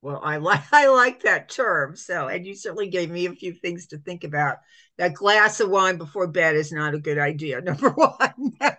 Well, 0.01 0.19
I 0.23 0.37
like 0.37 0.63
I 0.71 0.87
like 0.87 1.23
that 1.23 1.49
term. 1.49 1.95
So, 1.95 2.27
and 2.27 2.45
you 2.45 2.55
certainly 2.55 2.89
gave 2.89 3.09
me 3.09 3.27
a 3.27 3.33
few 3.33 3.53
things 3.53 3.87
to 3.87 3.97
think 3.97 4.23
about. 4.23 4.57
That 4.97 5.13
glass 5.13 5.59
of 5.59 5.69
wine 5.69 5.97
before 5.97 6.27
bed 6.27 6.55
is 6.55 6.71
not 6.71 6.93
a 6.93 6.99
good 6.99 7.17
idea. 7.17 7.61
Number 7.61 7.89
one. 7.89 8.53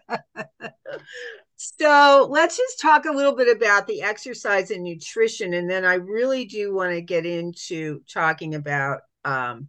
so, 1.79 2.27
let's 2.31 2.57
just 2.57 2.81
talk 2.81 3.05
a 3.05 3.13
little 3.13 3.35
bit 3.35 3.55
about 3.55 3.87
the 3.87 4.03
exercise 4.03 4.71
and 4.71 4.83
nutrition, 4.83 5.55
and 5.55 5.71
then 5.71 5.85
I 5.85 5.95
really 5.95 6.45
do 6.45 6.75
want 6.75 6.93
to 6.93 7.01
get 7.01 7.27
into 7.27 8.01
talking 8.13 8.55
about 8.55 9.01
um, 9.25 9.69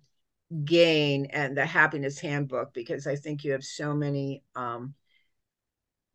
gain 0.65 1.27
and 1.27 1.57
the 1.57 1.65
happiness 1.65 2.19
handbook 2.19 2.73
because 2.73 3.07
I 3.07 3.15
think 3.15 3.43
you 3.43 3.51
have 3.53 3.63
so 3.63 3.93
many 3.93 4.43
um, 4.55 4.95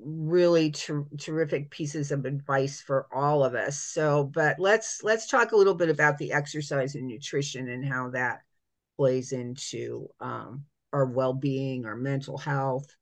really 0.00 0.70
ter- 0.70 1.06
terrific 1.18 1.70
pieces 1.70 2.12
of 2.12 2.24
advice 2.24 2.80
for 2.80 3.06
all 3.12 3.44
of 3.44 3.54
us. 3.54 3.78
So 3.78 4.24
but 4.24 4.58
let's 4.58 5.02
let's 5.02 5.26
talk 5.26 5.52
a 5.52 5.56
little 5.56 5.74
bit 5.74 5.88
about 5.88 6.18
the 6.18 6.32
exercise 6.32 6.94
and 6.94 7.06
nutrition 7.06 7.68
and 7.68 7.84
how 7.84 8.10
that 8.10 8.42
plays 8.96 9.32
into 9.32 10.08
um, 10.20 10.64
our 10.92 11.06
well-being 11.06 11.84
our 11.84 11.96
mental 11.96 12.38
health 12.38 12.94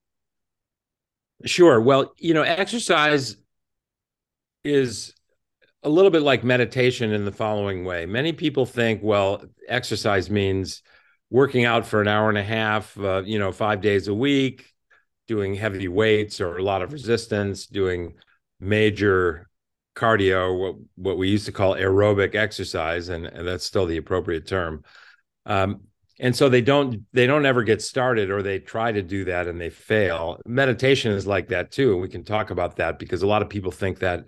sure 1.44 1.80
well 1.80 2.12
you 2.18 2.34
know 2.34 2.42
exercise 2.42 3.36
is 4.64 5.14
a 5.82 5.88
little 5.88 6.10
bit 6.10 6.22
like 6.22 6.42
meditation 6.42 7.12
in 7.12 7.24
the 7.24 7.32
following 7.32 7.84
way 7.84 8.06
many 8.06 8.32
people 8.32 8.66
think 8.66 9.00
well 9.02 9.42
exercise 9.68 10.30
means 10.30 10.82
working 11.30 11.64
out 11.64 11.86
for 11.86 12.00
an 12.00 12.08
hour 12.08 12.28
and 12.28 12.38
a 12.38 12.42
half 12.42 12.98
uh, 12.98 13.22
you 13.24 13.38
know 13.38 13.52
five 13.52 13.80
days 13.80 14.08
a 14.08 14.14
week 14.14 14.72
doing 15.26 15.54
heavy 15.54 15.88
weights 15.88 16.40
or 16.40 16.56
a 16.56 16.62
lot 16.62 16.82
of 16.82 16.92
resistance, 16.92 17.66
doing 17.66 18.14
major 18.60 19.48
cardio, 19.94 20.58
what 20.58 20.76
what 20.96 21.18
we 21.18 21.28
used 21.28 21.46
to 21.46 21.52
call 21.52 21.74
aerobic 21.74 22.34
exercise, 22.34 23.08
and, 23.08 23.26
and 23.26 23.46
that's 23.46 23.64
still 23.64 23.86
the 23.86 23.96
appropriate 23.96 24.46
term. 24.46 24.84
Um, 25.44 25.82
and 26.18 26.34
so 26.34 26.48
they 26.48 26.62
don't 26.62 27.04
they 27.12 27.26
don't 27.26 27.46
ever 27.46 27.62
get 27.62 27.82
started, 27.82 28.30
or 28.30 28.42
they 28.42 28.58
try 28.58 28.92
to 28.92 29.02
do 29.02 29.24
that 29.26 29.46
and 29.46 29.60
they 29.60 29.70
fail. 29.70 30.40
Meditation 30.46 31.12
is 31.12 31.26
like 31.26 31.48
that 31.48 31.70
too, 31.70 31.92
and 31.92 32.00
we 32.00 32.08
can 32.08 32.24
talk 32.24 32.50
about 32.50 32.76
that 32.76 32.98
because 32.98 33.22
a 33.22 33.26
lot 33.26 33.42
of 33.42 33.48
people 33.48 33.70
think 33.70 33.98
that 34.00 34.24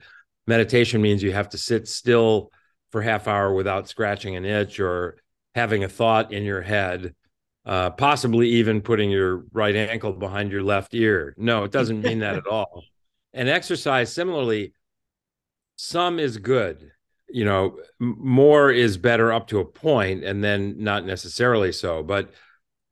meditation 0.46 1.00
means 1.00 1.22
you 1.22 1.32
have 1.32 1.48
to 1.50 1.58
sit 1.58 1.88
still 1.88 2.50
for 2.90 3.02
half 3.02 3.28
hour 3.28 3.52
without 3.52 3.88
scratching 3.88 4.36
an 4.36 4.44
itch 4.44 4.80
or 4.80 5.16
having 5.54 5.84
a 5.84 5.88
thought 5.88 6.32
in 6.32 6.44
your 6.44 6.62
head 6.62 7.14
uh, 7.68 7.90
possibly 7.90 8.48
even 8.48 8.80
putting 8.80 9.10
your 9.10 9.44
right 9.52 9.76
ankle 9.76 10.14
behind 10.14 10.50
your 10.50 10.62
left 10.62 10.94
ear. 10.94 11.34
No, 11.36 11.64
it 11.64 11.70
doesn't 11.70 12.00
mean 12.00 12.20
that 12.20 12.36
at 12.36 12.46
all. 12.50 12.82
And 13.34 13.46
exercise, 13.46 14.10
similarly, 14.12 14.72
some 15.76 16.18
is 16.18 16.38
good. 16.38 16.90
You 17.28 17.44
know, 17.44 17.78
more 17.98 18.70
is 18.70 18.96
better 18.96 19.32
up 19.32 19.48
to 19.48 19.60
a 19.60 19.64
point, 19.64 20.24
and 20.24 20.42
then 20.42 20.76
not 20.78 21.04
necessarily 21.04 21.72
so. 21.72 22.02
But 22.02 22.30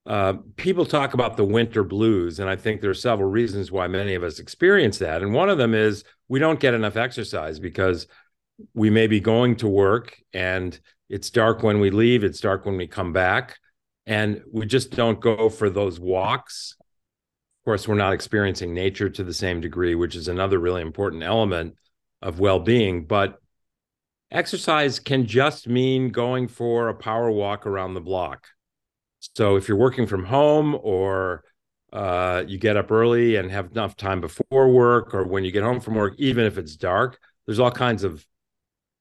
uh, 0.06 0.34
people 0.56 0.86
talk 0.86 1.14
about 1.14 1.36
the 1.36 1.44
winter 1.44 1.82
blues, 1.82 2.38
and 2.38 2.48
I 2.48 2.56
think 2.56 2.80
there 2.80 2.90
are 2.90 2.94
several 2.94 3.30
reasons 3.30 3.72
why 3.72 3.88
many 3.88 4.14
of 4.14 4.22
us 4.22 4.38
experience 4.38 4.98
that. 4.98 5.22
And 5.22 5.32
one 5.32 5.48
of 5.48 5.58
them 5.58 5.74
is 5.74 6.04
we 6.28 6.38
don't 6.38 6.60
get 6.60 6.74
enough 6.74 6.96
exercise 6.96 7.58
because 7.58 8.06
we 8.74 8.90
may 8.90 9.06
be 9.06 9.20
going 9.20 9.56
to 9.56 9.68
work 9.68 10.16
and 10.32 10.78
it's 11.08 11.30
dark 11.30 11.62
when 11.62 11.80
we 11.80 11.90
leave, 11.90 12.24
it's 12.24 12.40
dark 12.40 12.66
when 12.66 12.76
we 12.76 12.86
come 12.86 13.12
back 13.12 13.58
and 14.06 14.42
we 14.50 14.66
just 14.66 14.90
don't 14.92 15.20
go 15.20 15.48
for 15.48 15.68
those 15.68 16.00
walks. 16.00 16.76
Of 16.80 17.64
course, 17.64 17.88
we're 17.88 17.96
not 17.96 18.12
experiencing 18.12 18.74
nature 18.74 19.10
to 19.10 19.24
the 19.24 19.34
same 19.34 19.60
degree, 19.60 19.94
which 19.94 20.14
is 20.14 20.28
another 20.28 20.58
really 20.58 20.82
important 20.82 21.22
element 21.22 21.74
of 22.22 22.38
well 22.38 22.60
being. 22.60 23.04
But 23.04 23.40
exercise 24.30 24.98
can 24.98 25.26
just 25.26 25.68
mean 25.68 26.10
going 26.10 26.48
for 26.48 26.88
a 26.88 26.94
power 26.94 27.30
walk 27.30 27.66
around 27.66 27.94
the 27.94 28.00
block. 28.00 28.48
So 29.34 29.56
if 29.56 29.68
you're 29.68 29.76
working 29.76 30.06
from 30.06 30.24
home 30.24 30.78
or 30.82 31.44
uh, 31.92 32.44
you 32.46 32.58
get 32.58 32.76
up 32.76 32.90
early 32.90 33.36
and 33.36 33.50
have 33.50 33.70
enough 33.70 33.96
time 33.96 34.20
before 34.20 34.68
work, 34.68 35.14
or 35.14 35.24
when 35.24 35.44
you 35.44 35.52
get 35.52 35.62
home 35.62 35.80
from 35.80 35.94
work, 35.94 36.14
even 36.18 36.44
if 36.44 36.58
it's 36.58 36.76
dark, 36.76 37.18
there's 37.46 37.58
all 37.58 37.70
kinds 37.70 38.04
of 38.04 38.26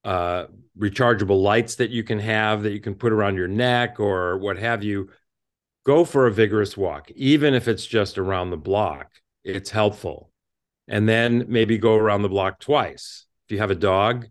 uh, 0.04 0.46
rechargeable 0.78 1.42
lights 1.42 1.76
that 1.76 1.90
you 1.90 2.04
can 2.04 2.18
have 2.18 2.62
that 2.62 2.72
you 2.72 2.80
can 2.80 2.94
put 2.94 3.12
around 3.12 3.36
your 3.36 3.48
neck 3.48 3.98
or 3.98 4.38
what 4.38 4.56
have 4.56 4.82
you. 4.82 5.10
Go 5.84 6.04
for 6.04 6.26
a 6.26 6.32
vigorous 6.32 6.76
walk, 6.76 7.10
even 7.14 7.54
if 7.54 7.68
it's 7.68 7.86
just 7.86 8.18
around 8.18 8.50
the 8.50 8.56
block. 8.56 9.10
It's 9.44 9.70
helpful. 9.70 10.30
And 10.88 11.08
then 11.08 11.44
maybe 11.48 11.78
go 11.78 11.94
around 11.96 12.22
the 12.22 12.28
block 12.28 12.58
twice. 12.60 13.26
If 13.46 13.52
you 13.52 13.58
have 13.58 13.70
a 13.70 13.76
dog, 13.76 14.26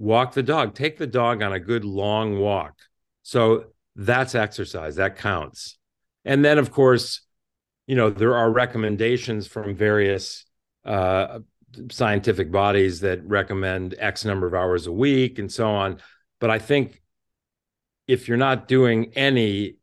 walk 0.00 0.32
the 0.32 0.42
dog. 0.42 0.74
Take 0.74 0.96
the 0.96 1.06
dog 1.06 1.42
on 1.42 1.52
a 1.52 1.60
good 1.60 1.84
long 1.84 2.38
walk. 2.38 2.74
So 3.22 3.66
that's 3.94 4.34
exercise, 4.34 4.96
that 4.96 5.16
counts. 5.16 5.78
And 6.24 6.44
then, 6.44 6.58
of 6.58 6.72
course, 6.72 7.20
you 7.86 7.94
know, 7.94 8.10
there 8.10 8.34
are 8.34 8.50
recommendations 8.50 9.46
from 9.46 9.76
various 9.76 10.46
uh, 10.84 11.40
scientific 11.90 12.50
bodies 12.50 13.00
that 13.00 13.24
recommend 13.24 13.94
X 13.98 14.24
number 14.24 14.46
of 14.46 14.54
hours 14.54 14.86
a 14.86 14.92
week 14.92 15.38
and 15.38 15.52
so 15.52 15.68
on. 15.68 15.98
But 16.40 16.50
I 16.50 16.58
think 16.58 17.02
if 18.08 18.26
you're 18.26 18.38
not 18.38 18.66
doing 18.66 19.12
any, 19.14 19.76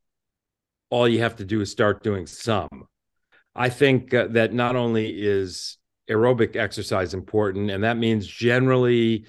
all 0.89 1.07
you 1.07 1.19
have 1.19 1.36
to 1.38 1.45
do 1.45 1.62
is 1.62 1.71
start 1.71 2.01
doing 2.01 2.25
some. 2.25 2.88
I 3.55 3.69
think 3.69 4.13
uh, 4.13 4.27
that 4.31 4.53
not 4.53 4.75
only 4.75 5.09
is 5.09 5.77
aerobic 6.09 6.55
exercise 6.55 7.13
important, 7.13 7.69
and 7.69 7.83
that 7.83 7.97
means 7.97 8.25
generally 8.25 9.25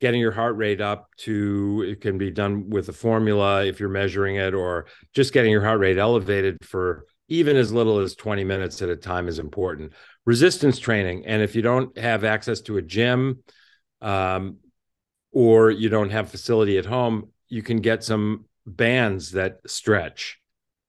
getting 0.00 0.20
your 0.20 0.32
heart 0.32 0.56
rate 0.56 0.80
up 0.80 1.08
to 1.18 1.84
it 1.86 2.00
can 2.00 2.18
be 2.18 2.30
done 2.30 2.70
with 2.70 2.88
a 2.88 2.92
formula 2.92 3.64
if 3.64 3.78
you're 3.78 3.88
measuring 3.88 4.36
it, 4.36 4.54
or 4.54 4.86
just 5.14 5.32
getting 5.32 5.50
your 5.50 5.64
heart 5.64 5.80
rate 5.80 5.98
elevated 5.98 6.64
for 6.64 7.04
even 7.28 7.56
as 7.56 7.72
little 7.72 7.98
as 7.98 8.16
20 8.16 8.42
minutes 8.42 8.82
at 8.82 8.88
a 8.88 8.96
time 8.96 9.28
is 9.28 9.38
important 9.38 9.92
resistance 10.26 10.78
training. 10.78 11.24
And 11.26 11.42
if 11.42 11.54
you 11.54 11.62
don't 11.62 11.96
have 11.96 12.24
access 12.24 12.60
to 12.62 12.76
a 12.76 12.82
gym 12.82 13.42
um, 14.00 14.58
or 15.32 15.70
you 15.70 15.88
don't 15.88 16.10
have 16.10 16.30
facility 16.30 16.78
at 16.78 16.86
home, 16.86 17.30
you 17.48 17.62
can 17.62 17.80
get 17.80 18.04
some 18.04 18.46
bands 18.66 19.32
that 19.32 19.58
stretch. 19.66 20.38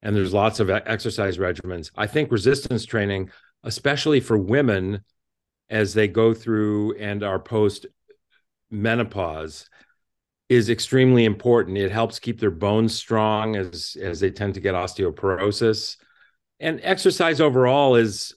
And 0.01 0.15
there's 0.15 0.33
lots 0.33 0.59
of 0.59 0.69
exercise 0.69 1.37
regimens. 1.37 1.91
I 1.95 2.07
think 2.07 2.31
resistance 2.31 2.85
training, 2.85 3.29
especially 3.63 4.19
for 4.19 4.37
women 4.37 5.03
as 5.69 5.93
they 5.93 6.07
go 6.07 6.33
through 6.33 6.97
and 6.97 7.23
are 7.23 7.39
post 7.39 7.85
menopause, 8.71 9.69
is 10.49 10.69
extremely 10.69 11.25
important. 11.25 11.77
It 11.77 11.91
helps 11.91 12.19
keep 12.19 12.39
their 12.39 12.51
bones 12.51 12.93
strong 12.93 13.55
as 13.55 13.95
as 14.01 14.19
they 14.19 14.31
tend 14.31 14.55
to 14.55 14.59
get 14.59 14.75
osteoporosis. 14.75 15.97
And 16.59 16.79
exercise 16.83 17.39
overall 17.39 17.95
is 17.95 18.33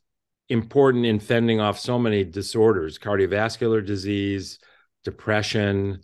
important 0.49 1.07
in 1.07 1.19
fending 1.19 1.61
off 1.61 1.79
so 1.79 1.99
many 1.99 2.23
disorders, 2.23 2.99
cardiovascular 2.99 3.85
disease, 3.85 4.59
depression, 5.03 6.03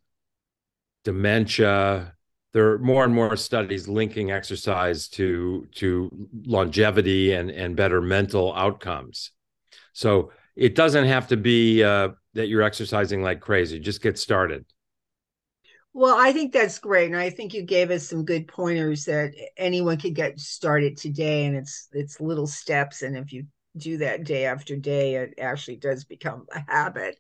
dementia. 1.05 2.15
There 2.53 2.73
are 2.73 2.79
more 2.79 3.05
and 3.05 3.15
more 3.15 3.37
studies 3.37 3.87
linking 3.87 4.33
exercise 4.33 5.07
to 5.11 5.69
to 5.77 6.11
longevity 6.45 7.35
and 7.35 7.51
and 7.51 7.77
better 7.77 8.01
mental 8.03 8.53
outcomes. 8.55 9.31
So 9.93 10.33
it 10.57 10.75
doesn't 10.75 11.07
have 11.07 11.29
to 11.29 11.37
be 11.37 11.85
uh, 11.85 12.09
that 12.35 12.49
you're 12.49 12.63
exercising 12.63 13.23
like 13.23 13.41
crazy. 13.41 13.79
Just 13.79 14.03
get 14.03 14.19
started. 14.19 14.65
Well, 15.93 16.17
I 16.17 16.33
think 16.33 16.53
that's 16.53 16.79
great, 16.79 17.07
and 17.07 17.17
I 17.17 17.31
think 17.31 17.53
you 17.53 17.63
gave 17.63 17.91
us 17.91 18.09
some 18.09 18.25
good 18.25 18.47
pointers 18.47 19.07
that 19.07 19.33
anyone 19.57 19.99
could 19.99 20.15
get 20.15 20.39
started 20.39 20.97
today, 20.97 21.47
and 21.47 21.57
it's 21.57 21.89
it's 21.93 22.21
little 22.21 22.47
steps, 22.47 23.03
and 23.03 23.17
if 23.17 23.33
you 23.33 23.47
do 23.77 23.99
that 23.99 24.25
day 24.25 24.47
after 24.47 24.77
day, 24.77 25.17
it 25.17 25.35
actually 25.39 25.77
does 25.77 26.05
become 26.05 26.47
a 26.53 26.61
habit. 26.69 27.19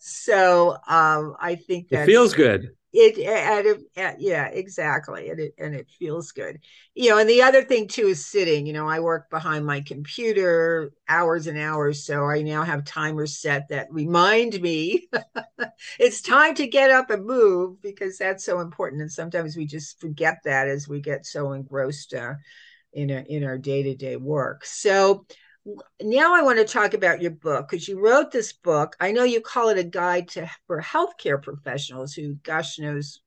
So 0.00 0.76
um, 0.86 1.36
I 1.40 1.56
think 1.56 1.88
that 1.88 2.06
feels 2.06 2.34
good 2.34 2.70
it 2.92 3.18
and 3.18 3.66
it, 3.96 4.16
yeah 4.18 4.46
exactly 4.46 5.30
and 5.30 5.38
it 5.40 5.54
and 5.58 5.74
it 5.74 5.88
feels 5.98 6.32
good. 6.32 6.58
You 6.94 7.10
know 7.10 7.18
and 7.18 7.28
the 7.30 7.42
other 7.42 7.62
thing 7.62 7.88
too 7.88 8.08
is 8.08 8.26
sitting 8.26 8.66
you 8.66 8.72
know 8.72 8.88
i 8.88 9.00
work 9.00 9.30
behind 9.30 9.64
my 9.64 9.80
computer 9.80 10.92
hours 11.08 11.46
and 11.46 11.58
hours 11.58 12.04
so 12.04 12.24
i 12.24 12.42
now 12.42 12.62
have 12.62 12.84
timers 12.84 13.38
set 13.38 13.68
that 13.68 13.92
remind 13.92 14.60
me 14.60 15.08
it's 15.98 16.20
time 16.20 16.54
to 16.56 16.66
get 16.66 16.90
up 16.90 17.10
and 17.10 17.24
move 17.24 17.80
because 17.82 18.18
that's 18.18 18.44
so 18.44 18.60
important 18.60 19.02
and 19.02 19.12
sometimes 19.12 19.56
we 19.56 19.66
just 19.66 20.00
forget 20.00 20.38
that 20.44 20.68
as 20.68 20.88
we 20.88 21.00
get 21.00 21.24
so 21.24 21.52
engrossed 21.52 22.14
uh, 22.14 22.34
in 22.92 23.10
a, 23.10 23.24
in 23.28 23.44
our 23.44 23.58
day-to-day 23.58 24.16
work. 24.16 24.64
So 24.64 25.26
now 26.02 26.34
I 26.34 26.42
want 26.42 26.58
to 26.58 26.64
talk 26.64 26.94
about 26.94 27.20
your 27.20 27.32
book 27.32 27.68
because 27.68 27.86
you 27.86 28.00
wrote 28.00 28.30
this 28.30 28.52
book. 28.52 28.96
I 29.00 29.12
know 29.12 29.24
you 29.24 29.40
call 29.40 29.68
it 29.68 29.78
a 29.78 29.84
guide 29.84 30.28
to 30.28 30.50
for 30.66 30.80
healthcare 30.80 31.42
professionals 31.42 32.14
who, 32.14 32.34
gosh 32.42 32.78
knows, 32.78 33.20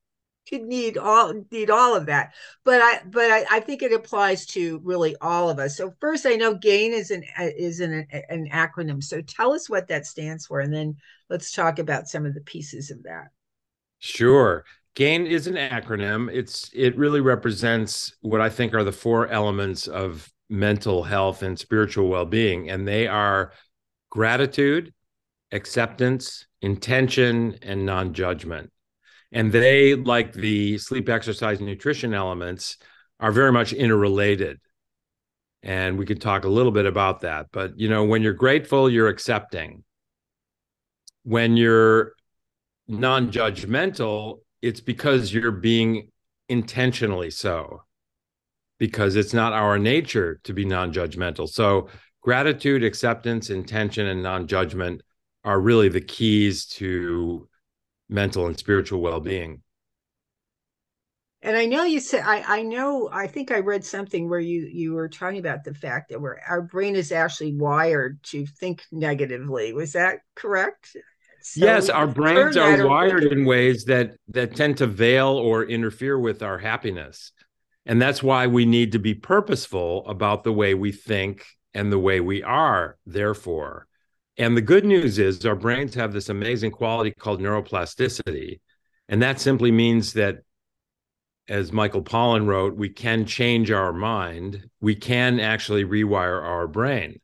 could 0.48 0.62
need 0.62 0.98
all 0.98 1.32
need 1.50 1.70
all 1.70 1.96
of 1.96 2.06
that. 2.06 2.34
But 2.64 2.80
I 2.82 3.02
but 3.06 3.30
I, 3.30 3.44
I 3.50 3.60
think 3.60 3.82
it 3.82 3.92
applies 3.92 4.46
to 4.46 4.80
really 4.84 5.16
all 5.20 5.48
of 5.48 5.58
us. 5.58 5.76
So 5.76 5.94
first, 6.00 6.26
I 6.26 6.34
know 6.34 6.54
GAIN 6.54 6.92
is 6.92 7.10
an 7.10 7.24
is 7.38 7.80
an 7.80 8.06
an 8.28 8.48
acronym. 8.52 9.02
So 9.02 9.20
tell 9.22 9.52
us 9.52 9.70
what 9.70 9.88
that 9.88 10.06
stands 10.06 10.46
for, 10.46 10.60
and 10.60 10.72
then 10.72 10.96
let's 11.30 11.52
talk 11.52 11.78
about 11.78 12.08
some 12.08 12.26
of 12.26 12.34
the 12.34 12.42
pieces 12.42 12.90
of 12.90 13.02
that. 13.04 13.28
Sure. 14.00 14.64
GAIN 14.94 15.26
is 15.26 15.46
an 15.46 15.54
acronym. 15.54 16.32
It's 16.32 16.70
it 16.74 16.96
really 16.96 17.20
represents 17.20 18.14
what 18.20 18.40
I 18.40 18.48
think 18.48 18.74
are 18.74 18.84
the 18.84 18.92
four 18.92 19.28
elements 19.28 19.86
of 19.86 20.33
mental 20.54 21.02
health 21.02 21.42
and 21.42 21.58
spiritual 21.58 22.08
well-being 22.08 22.70
and 22.70 22.86
they 22.86 23.06
are 23.06 23.52
gratitude 24.10 24.92
acceptance 25.52 26.46
intention 26.62 27.56
and 27.62 27.86
non-judgment. 27.86 28.70
And 29.32 29.52
they 29.52 29.94
like 29.94 30.32
the 30.32 30.78
sleep 30.78 31.08
exercise 31.08 31.60
nutrition 31.60 32.14
elements 32.14 32.76
are 33.20 33.32
very 33.32 33.52
much 33.52 33.72
interrelated. 33.72 34.60
And 35.62 35.98
we 35.98 36.06
could 36.06 36.20
talk 36.20 36.44
a 36.44 36.48
little 36.48 36.72
bit 36.72 36.86
about 36.86 37.20
that 37.20 37.46
but 37.52 37.78
you 37.78 37.88
know 37.88 38.04
when 38.04 38.22
you're 38.22 38.32
grateful 38.32 38.90
you're 38.90 39.08
accepting. 39.08 39.84
When 41.24 41.56
you're 41.56 42.14
non-judgmental 42.86 44.40
it's 44.60 44.80
because 44.80 45.32
you're 45.32 45.50
being 45.50 46.10
intentionally 46.48 47.30
so 47.30 47.83
because 48.78 49.16
it's 49.16 49.34
not 49.34 49.52
our 49.52 49.78
nature 49.78 50.40
to 50.44 50.52
be 50.52 50.64
non-judgmental. 50.64 51.48
So 51.48 51.88
gratitude, 52.20 52.84
acceptance, 52.84 53.50
intention, 53.50 54.06
and 54.06 54.22
non-judgment 54.22 55.02
are 55.44 55.60
really 55.60 55.88
the 55.88 56.00
keys 56.00 56.66
to 56.66 57.48
mental 58.08 58.46
and 58.46 58.58
spiritual 58.58 59.00
well-being. 59.00 59.62
And 61.42 61.58
I 61.58 61.66
know 61.66 61.84
you 61.84 62.00
said 62.00 62.22
I, 62.24 62.60
I 62.60 62.62
know 62.62 63.10
I 63.12 63.26
think 63.26 63.50
I 63.50 63.58
read 63.58 63.84
something 63.84 64.30
where 64.30 64.40
you 64.40 64.66
you 64.72 64.94
were 64.94 65.10
talking 65.10 65.38
about 65.38 65.62
the 65.62 65.74
fact 65.74 66.08
that 66.08 66.20
we're 66.20 66.38
our 66.48 66.62
brain 66.62 66.96
is 66.96 67.12
actually 67.12 67.54
wired 67.54 68.18
to 68.24 68.46
think 68.46 68.82
negatively. 68.90 69.74
Was 69.74 69.92
that 69.92 70.20
correct? 70.34 70.96
So 71.42 71.66
yes, 71.66 71.90
our 71.90 72.06
brains 72.06 72.56
are 72.56 72.88
wired 72.88 73.24
in 73.24 73.44
ways 73.44 73.84
that 73.84 74.12
that 74.28 74.56
tend 74.56 74.78
to 74.78 74.86
veil 74.86 75.28
or 75.28 75.64
interfere 75.64 76.18
with 76.18 76.42
our 76.42 76.56
happiness. 76.56 77.32
And 77.86 78.00
that's 78.00 78.22
why 78.22 78.46
we 78.46 78.64
need 78.64 78.92
to 78.92 78.98
be 78.98 79.14
purposeful 79.14 80.06
about 80.08 80.44
the 80.44 80.52
way 80.52 80.74
we 80.74 80.92
think 80.92 81.44
and 81.74 81.92
the 81.92 81.98
way 81.98 82.20
we 82.20 82.42
are, 82.42 82.96
therefore. 83.04 83.86
And 84.36 84.56
the 84.56 84.62
good 84.62 84.84
news 84.84 85.18
is 85.18 85.44
our 85.44 85.54
brains 85.54 85.94
have 85.94 86.12
this 86.12 86.28
amazing 86.28 86.70
quality 86.70 87.12
called 87.12 87.40
neuroplasticity. 87.40 88.60
And 89.08 89.22
that 89.22 89.40
simply 89.40 89.70
means 89.70 90.14
that, 90.14 90.38
as 91.46 91.72
Michael 91.72 92.02
Pollan 92.02 92.46
wrote, 92.46 92.74
we 92.74 92.88
can 92.88 93.26
change 93.26 93.70
our 93.70 93.92
mind. 93.92 94.70
We 94.80 94.94
can 94.94 95.38
actually 95.38 95.84
rewire 95.84 96.42
our 96.42 96.66
brain. 96.66 97.20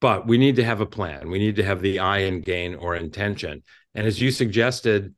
But 0.00 0.26
we 0.26 0.36
need 0.36 0.56
to 0.56 0.64
have 0.64 0.82
a 0.82 0.86
plan. 0.86 1.30
We 1.30 1.38
need 1.38 1.56
to 1.56 1.64
have 1.64 1.80
the 1.80 1.98
I 1.98 2.18
in 2.18 2.42
gain 2.42 2.74
or 2.74 2.94
intention. 2.94 3.62
And 3.94 4.06
as 4.06 4.20
you 4.20 4.30
suggested, 4.30 5.14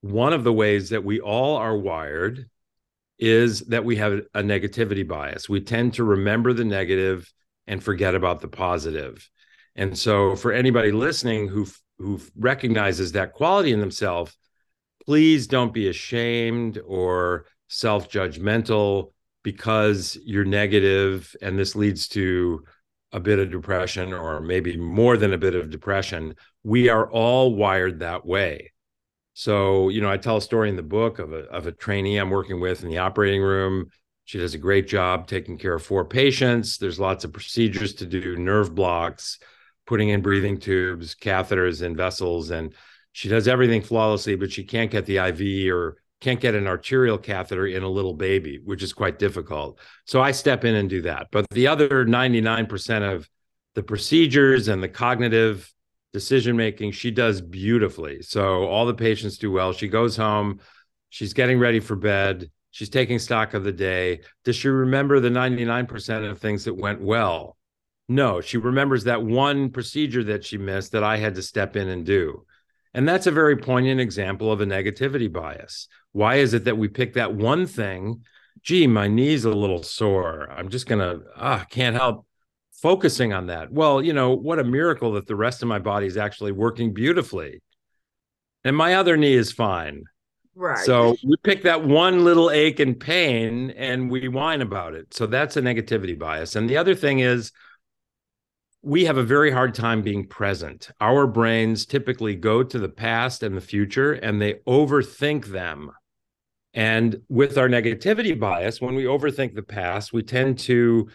one 0.00 0.32
of 0.32 0.42
the 0.42 0.52
ways 0.52 0.90
that 0.90 1.04
we 1.04 1.20
all 1.20 1.56
are 1.56 1.76
wired 1.76 2.50
is 3.18 3.60
that 3.62 3.84
we 3.84 3.96
have 3.96 4.20
a 4.34 4.42
negativity 4.42 5.06
bias. 5.06 5.48
We 5.48 5.60
tend 5.60 5.94
to 5.94 6.04
remember 6.04 6.52
the 6.52 6.64
negative 6.64 7.32
and 7.66 7.82
forget 7.82 8.14
about 8.14 8.40
the 8.40 8.48
positive. 8.48 9.28
And 9.76 9.96
so 9.96 10.36
for 10.36 10.52
anybody 10.52 10.92
listening 10.92 11.48
who 11.48 11.66
who 11.98 12.20
recognizes 12.36 13.12
that 13.12 13.32
quality 13.32 13.72
in 13.72 13.80
themselves, 13.80 14.36
please 15.06 15.46
don't 15.46 15.72
be 15.72 15.88
ashamed 15.88 16.80
or 16.84 17.46
self-judgmental 17.68 19.12
because 19.42 20.18
you're 20.24 20.44
negative 20.44 21.34
and 21.40 21.58
this 21.58 21.76
leads 21.76 22.08
to 22.08 22.64
a 23.12 23.20
bit 23.20 23.38
of 23.38 23.50
depression 23.50 24.12
or 24.12 24.40
maybe 24.40 24.76
more 24.76 25.16
than 25.16 25.32
a 25.32 25.38
bit 25.38 25.54
of 25.54 25.70
depression. 25.70 26.34
We 26.64 26.88
are 26.88 27.08
all 27.08 27.54
wired 27.54 28.00
that 28.00 28.26
way. 28.26 28.72
So, 29.34 29.88
you 29.88 30.00
know, 30.00 30.10
I 30.10 30.16
tell 30.16 30.36
a 30.36 30.42
story 30.42 30.68
in 30.70 30.76
the 30.76 30.82
book 30.82 31.18
of 31.18 31.32
a 31.32 31.40
of 31.50 31.66
a 31.66 31.72
trainee 31.72 32.18
I'm 32.18 32.30
working 32.30 32.60
with 32.60 32.82
in 32.82 32.88
the 32.88 32.98
operating 32.98 33.42
room. 33.42 33.90
She 34.24 34.38
does 34.38 34.54
a 34.54 34.58
great 34.58 34.88
job 34.88 35.26
taking 35.26 35.58
care 35.58 35.74
of 35.74 35.82
four 35.82 36.04
patients. 36.04 36.78
There's 36.78 37.00
lots 37.00 37.24
of 37.24 37.32
procedures 37.32 37.94
to 37.94 38.06
do, 38.06 38.36
nerve 38.36 38.74
blocks, 38.74 39.38
putting 39.86 40.08
in 40.08 40.22
breathing 40.22 40.58
tubes, 40.58 41.14
catheters, 41.14 41.82
and 41.82 41.96
vessels, 41.96 42.50
and 42.50 42.72
she 43.12 43.28
does 43.28 43.48
everything 43.48 43.82
flawlessly. 43.82 44.36
But 44.36 44.52
she 44.52 44.62
can't 44.62 44.90
get 44.90 45.04
the 45.04 45.18
IV 45.18 45.74
or 45.74 45.96
can't 46.20 46.40
get 46.40 46.54
an 46.54 46.68
arterial 46.68 47.18
catheter 47.18 47.66
in 47.66 47.82
a 47.82 47.88
little 47.88 48.14
baby, 48.14 48.60
which 48.64 48.84
is 48.84 48.92
quite 48.92 49.18
difficult. 49.18 49.80
So 50.06 50.22
I 50.22 50.30
step 50.30 50.64
in 50.64 50.76
and 50.76 50.88
do 50.88 51.02
that. 51.02 51.26
But 51.32 51.46
the 51.50 51.66
other 51.66 52.06
99% 52.06 53.14
of 53.14 53.28
the 53.74 53.82
procedures 53.82 54.68
and 54.68 54.80
the 54.80 54.88
cognitive 54.88 55.73
decision 56.14 56.56
making 56.56 56.92
she 56.92 57.10
does 57.10 57.40
beautifully. 57.40 58.22
So 58.22 58.66
all 58.66 58.86
the 58.86 58.94
patients 58.94 59.36
do 59.36 59.50
well. 59.50 59.72
She 59.72 59.88
goes 59.88 60.16
home. 60.16 60.60
She's 61.10 61.34
getting 61.34 61.58
ready 61.58 61.80
for 61.80 61.96
bed. 61.96 62.50
She's 62.70 62.88
taking 62.88 63.18
stock 63.18 63.52
of 63.52 63.64
the 63.64 63.72
day. 63.72 64.20
Does 64.44 64.54
she 64.54 64.68
remember 64.68 65.18
the 65.18 65.28
99% 65.28 66.30
of 66.30 66.38
things 66.38 66.64
that 66.64 66.74
went 66.74 67.02
well? 67.02 67.56
No 68.08 68.40
she 68.40 68.58
remembers 68.58 69.04
that 69.04 69.24
one 69.24 69.70
procedure 69.70 70.22
that 70.24 70.44
she 70.44 70.56
missed 70.56 70.92
that 70.92 71.02
i 71.02 71.16
had 71.16 71.34
to 71.34 71.42
step 71.42 71.74
in 71.74 71.88
and 71.88 72.06
do. 72.06 72.44
And 72.92 73.08
that's 73.08 73.26
a 73.26 73.32
very 73.32 73.56
poignant 73.56 74.00
example 74.00 74.52
of 74.52 74.60
a 74.60 74.66
negativity 74.66 75.32
bias. 75.32 75.88
Why 76.12 76.36
is 76.36 76.54
it 76.54 76.64
that 76.64 76.78
we 76.78 76.86
pick 76.86 77.14
that 77.14 77.34
one 77.34 77.66
thing? 77.66 78.22
Gee 78.62 78.86
my 78.86 79.08
knee's 79.08 79.44
a 79.44 79.50
little 79.50 79.82
sore. 79.82 80.48
I'm 80.48 80.68
just 80.68 80.86
gonna 80.86 81.20
ah 81.36 81.66
can't 81.70 81.96
help 81.96 82.26
focusing 82.84 83.32
on 83.32 83.46
that. 83.46 83.72
Well, 83.72 84.02
you 84.02 84.12
know, 84.12 84.34
what 84.34 84.58
a 84.58 84.64
miracle 84.64 85.12
that 85.12 85.26
the 85.26 85.34
rest 85.34 85.62
of 85.62 85.68
my 85.68 85.78
body 85.78 86.06
is 86.06 86.18
actually 86.18 86.52
working 86.52 86.92
beautifully. 86.92 87.62
And 88.62 88.76
my 88.76 88.96
other 88.96 89.16
knee 89.16 89.32
is 89.32 89.50
fine. 89.50 90.04
Right. 90.54 90.84
So 90.84 91.16
we 91.24 91.34
pick 91.42 91.62
that 91.62 91.82
one 91.82 92.24
little 92.26 92.50
ache 92.50 92.80
and 92.80 93.00
pain 93.00 93.70
and 93.70 94.10
we 94.10 94.28
whine 94.28 94.60
about 94.60 94.92
it. 94.92 95.14
So 95.14 95.26
that's 95.26 95.56
a 95.56 95.62
negativity 95.62 96.18
bias. 96.18 96.56
And 96.56 96.68
the 96.68 96.76
other 96.76 96.94
thing 96.94 97.20
is, 97.20 97.52
we 98.82 99.06
have 99.06 99.16
a 99.16 99.22
very 99.22 99.50
hard 99.50 99.74
time 99.74 100.02
being 100.02 100.28
present. 100.28 100.90
Our 101.00 101.26
brains 101.26 101.86
typically 101.86 102.34
go 102.34 102.62
to 102.62 102.78
the 102.78 102.90
past 102.90 103.42
and 103.42 103.56
the 103.56 103.62
future 103.62 104.12
and 104.12 104.42
they 104.42 104.56
overthink 104.68 105.46
them. 105.46 105.90
And 106.74 107.22
with 107.30 107.56
our 107.56 107.68
negativity 107.68 108.38
bias, 108.38 108.82
when 108.82 108.94
we 108.94 109.04
overthink 109.04 109.54
the 109.54 109.62
past, 109.62 110.12
we 110.12 110.22
tend 110.22 110.58
to 110.58 111.08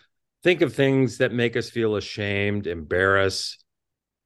think 0.44 0.62
of 0.62 0.74
things 0.74 1.18
that 1.18 1.32
make 1.32 1.56
us 1.56 1.70
feel 1.70 1.96
ashamed, 1.96 2.68
embarrassed, 2.68 3.64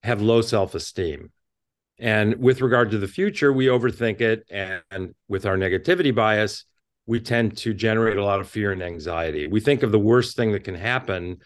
have 0.03 0.21
low 0.21 0.41
self 0.41 0.75
esteem. 0.75 1.31
And 1.99 2.35
with 2.37 2.61
regard 2.61 2.91
to 2.91 2.97
the 2.97 3.07
future, 3.07 3.53
we 3.53 3.67
overthink 3.67 4.19
it. 4.19 4.43
And, 4.49 4.81
and 4.91 5.15
with 5.27 5.45
our 5.45 5.57
negativity 5.57 6.13
bias, 6.13 6.65
we 7.05 7.19
tend 7.19 7.57
to 7.57 7.73
generate 7.73 8.17
a 8.17 8.23
lot 8.23 8.39
of 8.39 8.49
fear 8.49 8.71
and 8.71 8.81
anxiety. 8.81 9.47
We 9.47 9.59
think 9.59 9.83
of 9.83 9.91
the 9.91 9.99
worst 9.99 10.35
thing 10.35 10.51
that 10.53 10.63
can 10.63 10.75
happen, 10.75 11.37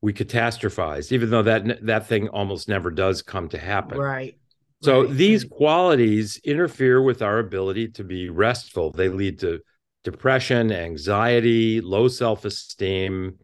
we 0.00 0.12
catastrophize, 0.12 1.12
even 1.12 1.30
though 1.30 1.42
that 1.42 1.86
that 1.86 2.06
thing 2.06 2.28
almost 2.28 2.68
never 2.68 2.90
does 2.90 3.22
come 3.22 3.48
to 3.48 3.58
happen. 3.58 3.98
Right. 3.98 4.36
So 4.82 5.04
right. 5.04 5.10
these 5.10 5.44
qualities 5.44 6.40
interfere 6.44 7.00
with 7.00 7.22
our 7.22 7.38
ability 7.38 7.88
to 7.92 8.04
be 8.04 8.28
restful. 8.28 8.90
They 8.90 9.08
lead 9.08 9.38
to 9.40 9.60
depression, 10.02 10.70
anxiety, 10.70 11.80
low 11.80 12.08
self-esteem. 12.08 13.38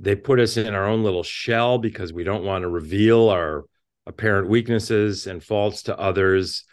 They 0.00 0.16
put 0.16 0.40
us 0.40 0.56
in 0.56 0.74
our 0.74 0.86
own 0.86 1.02
little 1.02 1.22
shell 1.22 1.78
because 1.78 2.12
we 2.12 2.24
don't 2.24 2.44
want 2.44 2.62
to 2.62 2.68
reveal 2.68 3.28
our 3.28 3.64
apparent 4.06 4.48
weaknesses 4.48 5.26
and 5.26 5.42
faults 5.42 5.82
to 5.84 5.98
others. 5.98 6.64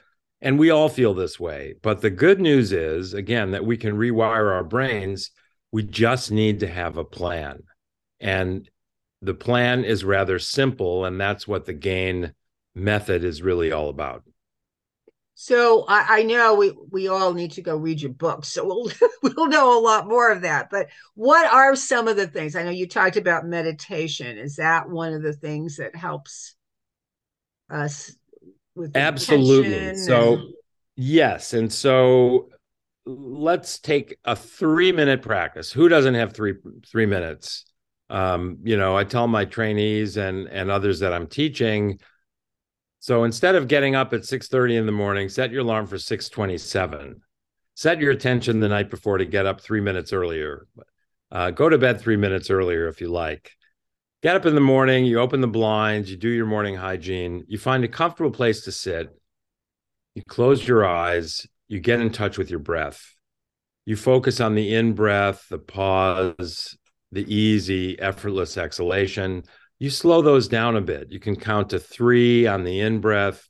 And 0.41 0.57
we 0.57 0.69
all 0.69 0.89
feel 0.89 1.13
this 1.13 1.39
way. 1.39 1.75
But 1.81 2.01
the 2.01 2.09
good 2.09 2.41
news 2.41 2.71
is, 2.71 3.13
again, 3.13 3.51
that 3.51 3.65
we 3.65 3.77
can 3.77 3.95
rewire 3.95 4.51
our 4.51 4.63
brains. 4.63 5.31
We 5.71 5.83
just 5.83 6.31
need 6.31 6.59
to 6.61 6.67
have 6.67 6.97
a 6.97 7.05
plan. 7.05 7.63
And 8.19 8.69
the 9.21 9.35
plan 9.35 9.85
is 9.85 10.03
rather 10.03 10.39
simple. 10.39 11.05
And 11.05 11.21
that's 11.21 11.47
what 11.47 11.65
the 11.65 11.73
gain 11.73 12.33
method 12.73 13.23
is 13.23 13.41
really 13.41 13.71
all 13.71 13.89
about. 13.89 14.23
So 15.43 15.85
I, 15.87 16.19
I, 16.19 16.21
know 16.21 16.53
we 16.53 16.71
we 16.91 17.07
all 17.07 17.33
need 17.33 17.53
to 17.53 17.63
go 17.63 17.75
read 17.75 17.99
your 17.99 18.11
book, 18.11 18.45
so 18.45 18.63
we'll 18.63 18.91
we'll 19.23 19.47
know 19.47 19.75
a 19.75 19.81
lot 19.81 20.07
more 20.07 20.31
of 20.31 20.41
that. 20.41 20.69
But 20.69 20.89
what 21.15 21.51
are 21.51 21.75
some 21.75 22.07
of 22.07 22.15
the 22.15 22.27
things? 22.27 22.55
I 22.55 22.61
know 22.61 22.69
you 22.69 22.87
talked 22.87 23.17
about 23.17 23.47
meditation. 23.47 24.37
Is 24.37 24.57
that 24.57 24.87
one 24.87 25.13
of 25.13 25.23
the 25.23 25.33
things 25.33 25.77
that 25.77 25.95
helps 25.95 26.55
us 27.71 28.15
with 28.75 28.95
absolutely 28.95 29.95
so 29.95 30.33
and... 30.35 30.53
yes 30.95 31.53
and 31.53 31.73
so 31.73 32.49
let's 33.07 33.79
take 33.79 34.17
a 34.25 34.35
three 34.35 34.91
minute 34.91 35.23
practice 35.23 35.71
who 35.71 35.89
doesn't 35.89 36.13
have 36.13 36.33
three 36.33 36.53
three 36.85 37.07
minutes 37.07 37.65
um, 38.11 38.59
you 38.61 38.77
know 38.77 38.95
i 38.95 39.03
tell 39.03 39.27
my 39.27 39.43
trainees 39.45 40.17
and 40.17 40.47
and 40.49 40.69
others 40.69 40.99
that 40.99 41.13
i'm 41.13 41.25
teaching 41.25 41.97
so 43.01 43.25
instead 43.25 43.55
of 43.55 43.67
getting 43.67 43.93
up 43.95 44.13
at 44.13 44.21
6.30 44.21 44.77
in 44.77 44.85
the 44.85 44.91
morning 44.93 45.27
set 45.27 45.51
your 45.51 45.61
alarm 45.61 45.85
for 45.85 45.97
6.27 45.97 47.15
set 47.75 47.99
your 47.99 48.11
attention 48.11 48.61
the 48.61 48.69
night 48.69 48.89
before 48.89 49.17
to 49.17 49.25
get 49.25 49.45
up 49.45 49.59
three 49.59 49.81
minutes 49.81 50.13
earlier 50.13 50.65
uh, 51.31 51.51
go 51.51 51.67
to 51.67 51.77
bed 51.77 51.99
three 51.99 52.17
minutes 52.17 52.49
earlier 52.49 52.87
if 52.87 53.01
you 53.01 53.09
like 53.09 53.51
get 54.21 54.35
up 54.35 54.45
in 54.45 54.55
the 54.55 54.61
morning, 54.61 55.05
you 55.05 55.19
open 55.19 55.41
the 55.41 55.47
blinds, 55.47 56.09
you 56.09 56.17
do 56.17 56.29
your 56.29 56.45
morning 56.45 56.75
hygiene, 56.75 57.43
you 57.47 57.57
find 57.57 57.83
a 57.83 57.87
comfortable 57.87 58.31
place 58.31 58.61
to 58.65 58.71
sit, 58.71 59.09
you 60.15 60.23
close 60.23 60.67
your 60.67 60.85
eyes, 60.85 61.47
you 61.67 61.79
get 61.79 61.99
in 61.99 62.11
touch 62.11 62.37
with 62.37 62.49
your 62.49 62.59
breath. 62.59 63.15
You 63.85 63.95
focus 63.95 64.39
on 64.39 64.53
the 64.53 64.75
in 64.75 64.93
breath, 64.93 65.47
the 65.49 65.57
pause, 65.57 66.77
the 67.11 67.33
easy, 67.33 67.99
effortless 67.99 68.57
exhalation. 68.57 69.43
You 69.81 69.89
slow 69.89 70.21
those 70.21 70.47
down 70.47 70.75
a 70.75 70.81
bit. 70.81 71.11
You 71.11 71.19
can 71.19 71.35
count 71.35 71.71
to 71.71 71.79
three 71.79 72.45
on 72.45 72.63
the 72.63 72.81
in 72.81 72.99
breath, 72.99 73.49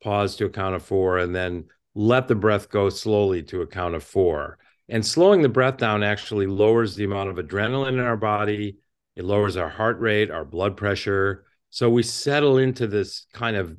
pause 0.00 0.36
to 0.36 0.44
a 0.44 0.48
count 0.48 0.76
of 0.76 0.84
four, 0.84 1.18
and 1.18 1.34
then 1.34 1.64
let 1.96 2.28
the 2.28 2.36
breath 2.36 2.70
go 2.70 2.90
slowly 2.90 3.42
to 3.42 3.60
a 3.60 3.66
count 3.66 3.96
of 3.96 4.04
four. 4.04 4.58
And 4.88 5.04
slowing 5.04 5.42
the 5.42 5.48
breath 5.48 5.78
down 5.78 6.04
actually 6.04 6.46
lowers 6.46 6.94
the 6.94 7.02
amount 7.02 7.30
of 7.30 7.44
adrenaline 7.44 7.94
in 7.94 7.98
our 7.98 8.16
body 8.16 8.76
it 9.16 9.24
lowers 9.24 9.56
our 9.56 9.68
heart 9.68 9.98
rate, 9.98 10.30
our 10.30 10.44
blood 10.44 10.76
pressure. 10.76 11.44
So 11.70 11.90
we 11.90 12.04
settle 12.04 12.58
into 12.58 12.86
this 12.86 13.26
kind 13.32 13.56
of 13.56 13.76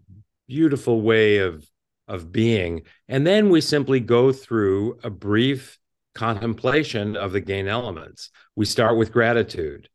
beautiful 0.50 1.00
way 1.00 1.38
of 1.38 1.66
of 2.10 2.30
being 2.30 2.82
and 3.08 3.26
then 3.26 3.50
we 3.50 3.62
simply 3.62 4.02
go 4.02 4.34
through 4.34 5.00
a 5.02 5.10
brief 5.10 5.80
contemplation 6.14 7.16
of 7.16 7.32
the 7.32 7.40
gain 7.40 7.70
elements. 7.70 8.32
We 8.54 8.66
start 8.66 8.98
with 8.98 9.14
gratitude. 9.14 9.88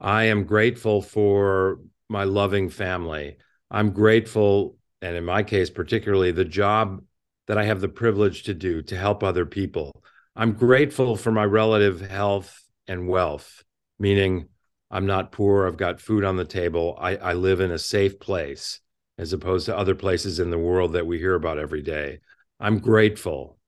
I 0.00 0.24
am 0.24 0.44
grateful 0.44 1.02
for 1.02 1.80
my 2.08 2.24
loving 2.24 2.70
family. 2.70 3.36
I'm 3.70 3.90
grateful 3.90 4.76
and 5.00 5.16
in 5.16 5.24
my 5.24 5.42
case 5.42 5.70
particularly 5.70 6.32
the 6.32 6.44
job 6.44 7.02
that 7.46 7.58
I 7.58 7.64
have 7.64 7.80
the 7.80 7.88
privilege 7.88 8.44
to 8.44 8.54
do 8.54 8.82
to 8.82 8.96
help 8.96 9.22
other 9.22 9.46
people. 9.46 9.92
I'm 10.36 10.52
grateful 10.52 11.16
for 11.16 11.32
my 11.32 11.44
relative 11.44 12.00
health 12.00 12.62
and 12.86 13.08
wealth, 13.08 13.64
meaning 13.98 14.48
I'm 14.90 15.06
not 15.06 15.32
poor. 15.32 15.66
I've 15.66 15.76
got 15.76 16.00
food 16.00 16.24
on 16.24 16.36
the 16.36 16.44
table. 16.44 16.96
I, 17.00 17.16
I 17.16 17.32
live 17.34 17.60
in 17.60 17.70
a 17.70 17.78
safe 17.78 18.20
place 18.20 18.80
as 19.18 19.32
opposed 19.32 19.66
to 19.66 19.76
other 19.76 19.94
places 19.94 20.38
in 20.38 20.50
the 20.50 20.58
world 20.58 20.92
that 20.92 21.06
we 21.06 21.18
hear 21.18 21.34
about 21.34 21.58
every 21.58 21.82
day. 21.82 22.20
I'm 22.60 22.78
grateful. 22.78 23.58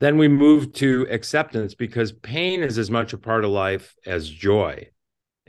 Then 0.00 0.18
we 0.18 0.28
move 0.28 0.72
to 0.74 1.06
acceptance 1.10 1.74
because 1.74 2.10
pain 2.10 2.62
is 2.62 2.78
as 2.78 2.90
much 2.90 3.12
a 3.12 3.18
part 3.18 3.44
of 3.44 3.50
life 3.50 3.94
as 4.06 4.28
joy. 4.28 4.88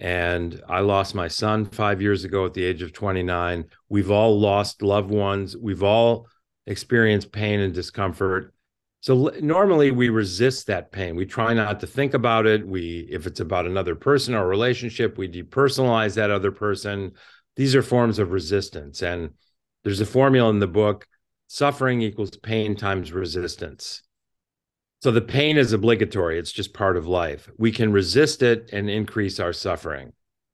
And 0.02 0.60
I 0.68 0.80
lost 0.80 1.14
my 1.14 1.28
son 1.28 1.64
five 1.64 2.02
years 2.02 2.24
ago 2.24 2.48
at 2.48 2.56
the 2.56 2.64
age 2.64 2.82
of 2.82 2.92
29. 2.92 3.66
We've 3.88 4.10
all 4.10 4.40
lost 4.40 4.82
loved 4.82 5.12
ones. 5.12 5.56
We've 5.56 5.84
all 5.84 6.28
experienced 6.66 7.32
pain 7.32 7.60
and 7.60 7.72
discomfort. 7.72 8.52
So 9.02 9.32
normally 9.42 9.92
we 9.92 10.10
resist 10.10 10.66
that 10.68 10.92
pain. 10.92 11.16
We 11.16 11.28
try 11.28 11.54
not 11.54 11.80
to 11.82 11.88
think 11.88 12.16
about 12.16 12.48
it. 12.48 12.68
We, 12.68 13.08
if 13.12 13.28
it's 13.28 13.42
about 13.42 13.68
another 13.68 13.94
person 13.94 14.34
or 14.34 14.48
relationship, 14.48 15.20
we 15.20 15.28
depersonalize 15.28 16.16
that 16.16 16.32
other 16.32 16.52
person. 16.52 17.12
These 17.56 17.76
are 17.76 17.84
forms 17.84 18.18
of 18.18 18.32
resistance. 18.32 19.04
And 19.04 19.36
there's 19.84 20.02
a 20.02 20.06
formula 20.08 20.50
in 20.50 20.58
the 20.58 20.66
book 20.66 21.08
suffering 21.46 22.02
equals 22.02 22.36
pain 22.38 22.76
times 22.76 23.12
resistance. 23.12 24.02
So 25.02 25.10
the 25.10 25.22
pain 25.22 25.58
is 25.58 25.74
obligatory, 25.74 26.38
it's 26.38 26.52
just 26.52 26.76
part 26.76 26.96
of 26.96 27.08
life. 27.08 27.50
We 27.58 27.72
can 27.72 27.92
resist 27.92 28.44
it 28.44 28.70
and 28.72 28.88
increase 28.88 29.40
our 29.40 29.52
suffering, 29.52 30.14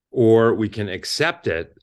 or 0.10 0.54
we 0.54 0.70
can 0.70 0.88
accept 0.88 1.48
it, 1.48 1.74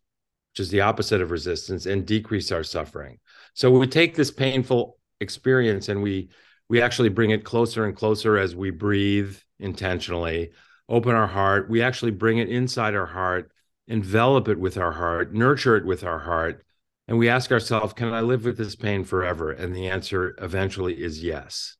which 0.52 0.60
is 0.60 0.70
the 0.70 0.80
opposite 0.80 1.20
of 1.20 1.30
resistance, 1.30 1.84
and 1.84 2.06
decrease 2.06 2.50
our 2.50 2.62
suffering. 2.62 3.18
So 3.52 3.70
we 3.70 3.86
take 3.86 4.14
this 4.14 4.30
painful 4.30 4.98
experience 5.20 5.88
and 5.88 6.02
we 6.02 6.30
we 6.70 6.80
actually 6.80 7.10
bring 7.10 7.30
it 7.30 7.44
closer 7.44 7.84
and 7.84 7.94
closer 7.94 8.38
as 8.38 8.56
we 8.56 8.70
breathe 8.70 9.36
intentionally, 9.58 10.52
open 10.88 11.14
our 11.14 11.26
heart. 11.26 11.68
We 11.68 11.82
actually 11.82 12.12
bring 12.12 12.38
it 12.38 12.48
inside 12.48 12.94
our 12.94 13.04
heart, 13.04 13.52
envelop 13.88 14.48
it 14.48 14.58
with 14.58 14.78
our 14.78 14.92
heart, 14.92 15.34
nurture 15.34 15.76
it 15.76 15.84
with 15.84 16.02
our 16.02 16.20
heart. 16.20 16.64
And 17.06 17.18
we 17.18 17.28
ask 17.28 17.52
ourselves, 17.52 17.92
can 17.92 18.14
I 18.14 18.22
live 18.22 18.46
with 18.46 18.56
this 18.56 18.74
pain 18.74 19.04
forever? 19.04 19.50
And 19.50 19.76
the 19.76 19.88
answer 19.88 20.34
eventually 20.40 21.02
is 21.02 21.22
yes. 21.22 21.76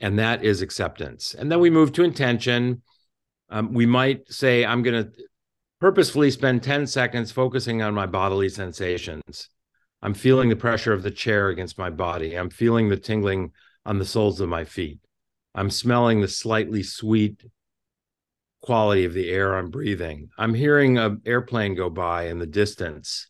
And 0.00 0.18
that 0.18 0.42
is 0.44 0.62
acceptance. 0.62 1.34
And 1.34 1.50
then 1.52 1.60
we 1.60 1.70
move 1.70 1.92
to 1.92 2.02
intention. 2.02 2.82
Um, 3.50 3.74
we 3.74 3.86
might 3.86 4.30
say, 4.32 4.64
I'm 4.64 4.82
going 4.82 5.04
to 5.04 5.12
purposefully 5.80 6.30
spend 6.30 6.62
10 6.62 6.86
seconds 6.86 7.32
focusing 7.32 7.82
on 7.82 7.94
my 7.94 8.06
bodily 8.06 8.48
sensations. 8.48 9.48
I'm 10.02 10.14
feeling 10.14 10.48
the 10.48 10.56
pressure 10.56 10.92
of 10.92 11.02
the 11.02 11.10
chair 11.10 11.48
against 11.48 11.78
my 11.78 11.90
body. 11.90 12.34
I'm 12.34 12.50
feeling 12.50 12.88
the 12.88 12.96
tingling 12.96 13.52
on 13.84 13.98
the 13.98 14.04
soles 14.04 14.40
of 14.40 14.48
my 14.48 14.64
feet. 14.64 15.00
I'm 15.54 15.70
smelling 15.70 16.20
the 16.20 16.28
slightly 16.28 16.82
sweet 16.82 17.44
quality 18.62 19.04
of 19.04 19.14
the 19.14 19.30
air 19.30 19.56
I'm 19.56 19.70
breathing. 19.70 20.28
I'm 20.38 20.54
hearing 20.54 20.98
an 20.98 21.22
airplane 21.26 21.74
go 21.74 21.90
by 21.90 22.28
in 22.28 22.38
the 22.38 22.46
distance. 22.46 23.29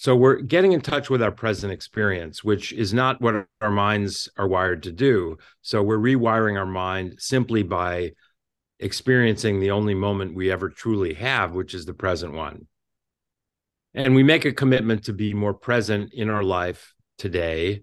So 0.00 0.16
we're 0.16 0.40
getting 0.40 0.72
in 0.72 0.80
touch 0.80 1.10
with 1.10 1.22
our 1.22 1.30
present 1.30 1.74
experience, 1.74 2.42
which 2.42 2.72
is 2.72 2.94
not 2.94 3.20
what 3.20 3.46
our 3.60 3.70
minds 3.70 4.30
are 4.38 4.48
wired 4.48 4.82
to 4.84 4.92
do. 4.92 5.36
So 5.60 5.82
we're 5.82 5.98
rewiring 5.98 6.58
our 6.58 6.64
mind 6.64 7.16
simply 7.18 7.62
by 7.62 8.12
experiencing 8.78 9.60
the 9.60 9.72
only 9.72 9.94
moment 9.94 10.34
we 10.34 10.50
ever 10.50 10.70
truly 10.70 11.12
have, 11.12 11.52
which 11.52 11.74
is 11.74 11.84
the 11.84 11.92
present 11.92 12.32
one. 12.32 12.66
And 13.92 14.14
we 14.14 14.22
make 14.22 14.46
a 14.46 14.54
commitment 14.54 15.04
to 15.04 15.12
be 15.12 15.34
more 15.34 15.52
present 15.52 16.14
in 16.14 16.30
our 16.30 16.44
life 16.44 16.94
today 17.18 17.82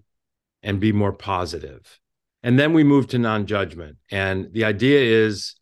and 0.60 0.80
be 0.80 0.90
more 0.90 1.12
positive. 1.12 2.00
And 2.42 2.58
then 2.58 2.72
we 2.72 2.82
move 2.82 3.06
to 3.10 3.18
non 3.20 3.46
judgment. 3.46 3.96
And 4.10 4.52
the 4.52 4.64
idea 4.64 4.98
is 4.98 5.54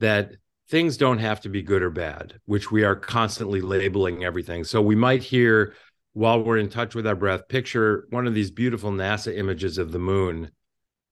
that 0.00 0.32
things 0.70 0.96
don't 0.96 1.18
have 1.18 1.40
to 1.42 1.48
be 1.48 1.62
good 1.62 1.82
or 1.82 1.90
bad, 1.90 2.40
which 2.46 2.72
we 2.72 2.82
are 2.82 2.96
constantly 2.96 3.60
labeling 3.60 4.24
everything. 4.24 4.64
So 4.64 4.82
we 4.82 4.96
might 4.96 5.22
hear 5.22 5.74
while 6.12 6.42
we're 6.42 6.58
in 6.58 6.68
touch 6.68 6.94
with 6.94 7.06
our 7.06 7.14
breath, 7.14 7.48
picture 7.48 8.06
one 8.10 8.26
of 8.26 8.34
these 8.34 8.50
beautiful 8.50 8.90
NASA 8.90 9.36
images 9.36 9.78
of 9.78 9.92
the 9.92 9.98
moon 9.98 10.50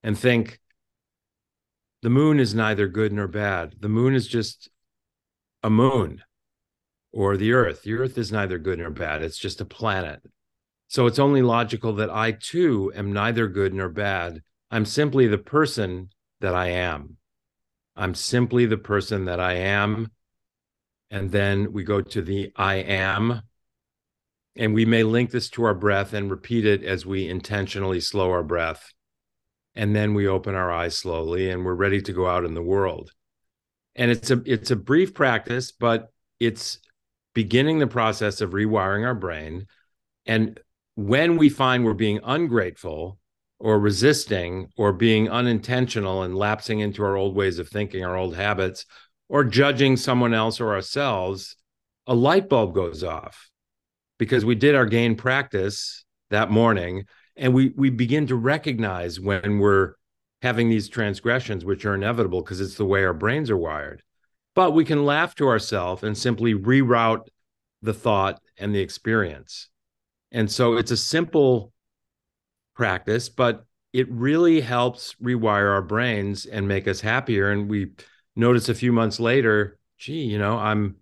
and 0.02 0.18
think 0.18 0.58
the 2.02 2.10
moon 2.10 2.38
is 2.40 2.54
neither 2.54 2.88
good 2.88 3.12
nor 3.12 3.28
bad. 3.28 3.76
The 3.80 3.88
moon 3.88 4.14
is 4.14 4.26
just 4.26 4.68
a 5.62 5.70
moon 5.70 6.22
or 7.12 7.36
the 7.36 7.52
earth. 7.52 7.82
The 7.82 7.94
earth 7.94 8.18
is 8.18 8.30
neither 8.30 8.58
good 8.58 8.78
nor 8.78 8.90
bad. 8.90 9.22
It's 9.22 9.38
just 9.38 9.60
a 9.60 9.64
planet. 9.64 10.20
So 10.88 11.06
it's 11.06 11.18
only 11.18 11.42
logical 11.42 11.94
that 11.94 12.10
I 12.10 12.32
too 12.32 12.92
am 12.94 13.12
neither 13.12 13.48
good 13.48 13.74
nor 13.74 13.88
bad. 13.88 14.42
I'm 14.70 14.84
simply 14.84 15.26
the 15.26 15.38
person 15.38 16.10
that 16.40 16.54
I 16.54 16.68
am. 16.68 17.16
I'm 17.96 18.14
simply 18.14 18.66
the 18.66 18.78
person 18.78 19.24
that 19.26 19.40
I 19.40 19.54
am. 19.54 20.12
And 21.10 21.30
then 21.30 21.72
we 21.72 21.84
go 21.84 22.00
to 22.00 22.22
the 22.22 22.52
I 22.54 22.76
am. 22.76 23.42
And 24.58 24.74
we 24.74 24.84
may 24.84 25.04
link 25.04 25.30
this 25.30 25.48
to 25.50 25.62
our 25.62 25.74
breath 25.74 26.12
and 26.12 26.28
repeat 26.28 26.66
it 26.66 26.82
as 26.82 27.06
we 27.06 27.28
intentionally 27.28 28.00
slow 28.00 28.32
our 28.32 28.42
breath. 28.42 28.92
And 29.76 29.94
then 29.94 30.14
we 30.14 30.26
open 30.26 30.56
our 30.56 30.72
eyes 30.72 30.98
slowly 30.98 31.48
and 31.48 31.64
we're 31.64 31.74
ready 31.74 32.02
to 32.02 32.12
go 32.12 32.26
out 32.26 32.44
in 32.44 32.54
the 32.54 32.62
world. 32.62 33.12
And 33.94 34.10
it's 34.10 34.32
a 34.32 34.42
it's 34.44 34.72
a 34.72 34.76
brief 34.76 35.14
practice, 35.14 35.70
but 35.70 36.12
it's 36.40 36.80
beginning 37.34 37.78
the 37.78 37.86
process 37.86 38.40
of 38.40 38.50
rewiring 38.50 39.06
our 39.06 39.14
brain. 39.14 39.66
And 40.26 40.58
when 40.96 41.36
we 41.36 41.48
find 41.48 41.84
we're 41.84 41.94
being 41.94 42.18
ungrateful 42.24 43.20
or 43.60 43.78
resisting 43.78 44.70
or 44.76 44.92
being 44.92 45.28
unintentional 45.28 46.24
and 46.24 46.36
lapsing 46.36 46.80
into 46.80 47.04
our 47.04 47.16
old 47.16 47.36
ways 47.36 47.60
of 47.60 47.68
thinking, 47.68 48.04
our 48.04 48.16
old 48.16 48.34
habits, 48.34 48.86
or 49.28 49.44
judging 49.44 49.96
someone 49.96 50.34
else 50.34 50.60
or 50.60 50.74
ourselves, 50.74 51.54
a 52.08 52.14
light 52.14 52.48
bulb 52.48 52.74
goes 52.74 53.04
off 53.04 53.47
because 54.18 54.44
we 54.44 54.54
did 54.54 54.74
our 54.74 54.86
gain 54.86 55.14
practice 55.14 56.04
that 56.30 56.50
morning 56.50 57.04
and 57.36 57.54
we 57.54 57.72
we 57.76 57.90
begin 57.90 58.26
to 58.26 58.36
recognize 58.36 59.20
when 59.20 59.58
we're 59.58 59.94
having 60.42 60.68
these 60.68 60.88
transgressions 60.88 61.64
which 61.64 61.84
are 61.84 61.94
inevitable 61.94 62.42
because 62.42 62.60
it's 62.60 62.76
the 62.76 62.84
way 62.84 63.04
our 63.04 63.14
brains 63.14 63.50
are 63.50 63.56
wired. 63.56 64.02
But 64.54 64.72
we 64.72 64.84
can 64.84 65.04
laugh 65.04 65.34
to 65.36 65.48
ourselves 65.48 66.02
and 66.02 66.16
simply 66.16 66.54
reroute 66.54 67.26
the 67.82 67.94
thought 67.94 68.40
and 68.56 68.74
the 68.74 68.80
experience. 68.80 69.68
And 70.32 70.50
so 70.50 70.76
it's 70.76 70.90
a 70.90 70.96
simple 70.96 71.72
practice 72.74 73.28
but 73.28 73.64
it 73.92 74.08
really 74.10 74.60
helps 74.60 75.14
rewire 75.22 75.72
our 75.72 75.82
brains 75.82 76.44
and 76.44 76.68
make 76.68 76.86
us 76.86 77.00
happier. 77.00 77.50
And 77.50 77.68
we 77.68 77.92
notice 78.38 78.68
a 78.68 78.74
few 78.74 78.92
months 78.92 79.18
later 79.18 79.76
gee 79.98 80.22
you 80.22 80.38
know 80.38 80.56
i'm 80.56 80.96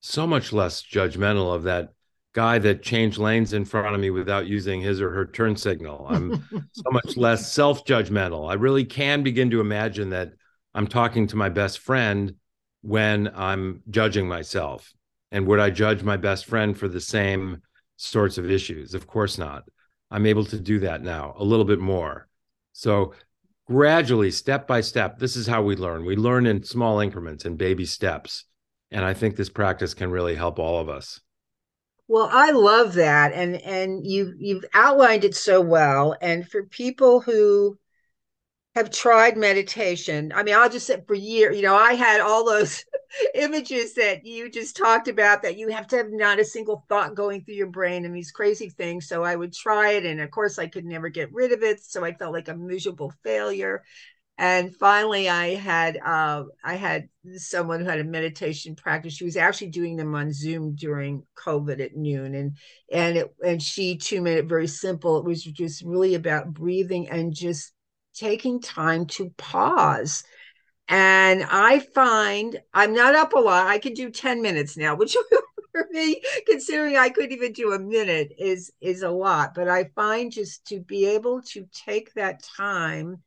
so 0.00 0.26
much 0.26 0.52
less 0.52 0.82
judgmental 0.82 1.54
of 1.54 1.62
that 1.62 1.92
guy 2.32 2.58
that 2.58 2.82
changed 2.82 3.18
lanes 3.18 3.52
in 3.52 3.64
front 3.64 3.94
of 3.94 4.00
me 4.00 4.10
without 4.10 4.46
using 4.46 4.80
his 4.80 5.00
or 5.00 5.10
her 5.10 5.26
turn 5.26 5.56
signal. 5.56 6.06
I'm 6.08 6.44
so 6.72 6.90
much 6.90 7.16
less 7.16 7.52
self 7.52 7.84
judgmental. 7.84 8.50
I 8.50 8.54
really 8.54 8.84
can 8.84 9.22
begin 9.22 9.50
to 9.50 9.60
imagine 9.60 10.10
that 10.10 10.32
I'm 10.74 10.86
talking 10.86 11.26
to 11.28 11.36
my 11.36 11.48
best 11.48 11.80
friend 11.80 12.34
when 12.82 13.30
I'm 13.34 13.82
judging 13.90 14.28
myself. 14.28 14.92
And 15.32 15.46
would 15.46 15.60
I 15.60 15.70
judge 15.70 16.02
my 16.02 16.16
best 16.16 16.46
friend 16.46 16.76
for 16.76 16.88
the 16.88 17.00
same 17.00 17.62
sorts 17.96 18.38
of 18.38 18.50
issues? 18.50 18.94
Of 18.94 19.06
course 19.06 19.38
not. 19.38 19.64
I'm 20.10 20.26
able 20.26 20.44
to 20.46 20.58
do 20.58 20.80
that 20.80 21.02
now 21.02 21.34
a 21.36 21.44
little 21.44 21.64
bit 21.64 21.78
more. 21.78 22.28
So, 22.72 23.14
gradually, 23.66 24.30
step 24.30 24.66
by 24.66 24.80
step, 24.80 25.18
this 25.18 25.36
is 25.36 25.46
how 25.46 25.62
we 25.62 25.76
learn. 25.76 26.04
We 26.04 26.16
learn 26.16 26.46
in 26.46 26.64
small 26.64 27.00
increments 27.00 27.44
and 27.44 27.58
baby 27.58 27.84
steps. 27.84 28.44
And 28.90 29.04
I 29.04 29.14
think 29.14 29.36
this 29.36 29.50
practice 29.50 29.94
can 29.94 30.10
really 30.10 30.34
help 30.34 30.58
all 30.58 30.80
of 30.80 30.88
us. 30.88 31.20
Well, 32.10 32.28
I 32.32 32.50
love 32.50 32.94
that, 32.94 33.32
and 33.32 33.54
and 33.62 34.04
you 34.04 34.34
you've 34.36 34.64
outlined 34.74 35.24
it 35.24 35.36
so 35.36 35.60
well. 35.60 36.16
And 36.20 36.48
for 36.48 36.64
people 36.64 37.20
who 37.20 37.78
have 38.76 38.90
tried 38.90 39.36
meditation, 39.36 40.32
I 40.34 40.42
mean, 40.44 40.54
I'll 40.56 40.70
just 40.70 40.86
say 40.86 41.02
for 41.06 41.14
years, 41.14 41.56
you 41.56 41.62
know, 41.62 41.76
I 41.76 41.94
had 41.94 42.20
all 42.20 42.44
those 42.44 42.84
images 43.34 43.94
that 43.94 44.26
you 44.26 44.50
just 44.50 44.76
talked 44.76 45.08
about 45.08 45.42
that 45.42 45.56
you 45.58 45.68
have 45.68 45.86
to 45.88 45.96
have 45.98 46.10
not 46.12 46.40
a 46.40 46.44
single 46.44 46.84
thought 46.88 47.14
going 47.16 47.44
through 47.44 47.54
your 47.56 47.68
brain 47.68 48.04
and 48.04 48.14
these 48.16 48.32
crazy 48.32 48.70
things. 48.70 49.08
So 49.08 49.24
I 49.24 49.36
would 49.36 49.52
try 49.54 49.92
it, 49.92 50.06
and 50.06 50.20
of 50.20 50.30
course, 50.32 50.58
I 50.58 50.68
could 50.68 50.84
never 50.86 51.08
get 51.10 51.32
rid 51.32 51.52
of 51.52 51.62
it. 51.62 51.80
So 51.80 52.04
I 52.04 52.14
felt 52.14 52.34
like 52.34 52.48
a 52.48 52.56
miserable 52.56 53.12
failure 53.24 53.84
and 54.40 54.74
finally 54.76 55.28
i 55.28 55.54
had 55.54 55.98
uh, 55.98 56.42
i 56.64 56.74
had 56.74 57.08
someone 57.36 57.80
who 57.80 57.86
had 57.86 58.00
a 58.00 58.04
meditation 58.04 58.74
practice. 58.74 59.12
She 59.12 59.26
was 59.26 59.36
actually 59.36 59.68
doing 59.68 59.96
them 59.96 60.14
on 60.14 60.32
zoom 60.32 60.74
during 60.74 61.24
covid 61.36 61.80
at 61.80 61.94
noon 61.94 62.34
and 62.34 62.56
and 62.90 63.18
it 63.18 63.34
and 63.44 63.62
she 63.62 63.98
too 63.98 64.22
made 64.22 64.38
it 64.38 64.46
very 64.46 64.66
simple. 64.66 65.18
It 65.18 65.24
was 65.24 65.44
just 65.44 65.84
really 65.84 66.14
about 66.14 66.52
breathing 66.54 67.08
and 67.10 67.34
just 67.34 67.72
taking 68.14 68.60
time 68.60 69.06
to 69.06 69.30
pause. 69.36 70.24
And 70.88 71.44
i 71.44 71.80
find 71.94 72.58
i'm 72.72 72.94
not 72.94 73.14
up 73.14 73.34
a 73.34 73.38
lot. 73.38 73.66
I 73.66 73.78
can 73.78 73.92
do 73.92 74.10
10 74.10 74.40
minutes 74.40 74.76
now 74.76 74.94
which 74.96 75.16
for 75.72 75.86
me 75.90 76.22
considering 76.46 76.96
i 76.96 77.10
couldn't 77.10 77.32
even 77.32 77.52
do 77.52 77.72
a 77.72 77.78
minute 77.78 78.32
is 78.38 78.72
is 78.80 79.02
a 79.02 79.10
lot. 79.10 79.54
But 79.54 79.68
i 79.68 79.84
find 79.94 80.32
just 80.32 80.66
to 80.68 80.80
be 80.80 81.04
able 81.04 81.42
to 81.52 81.68
take 81.86 82.14
that 82.14 82.42
time 82.42 83.22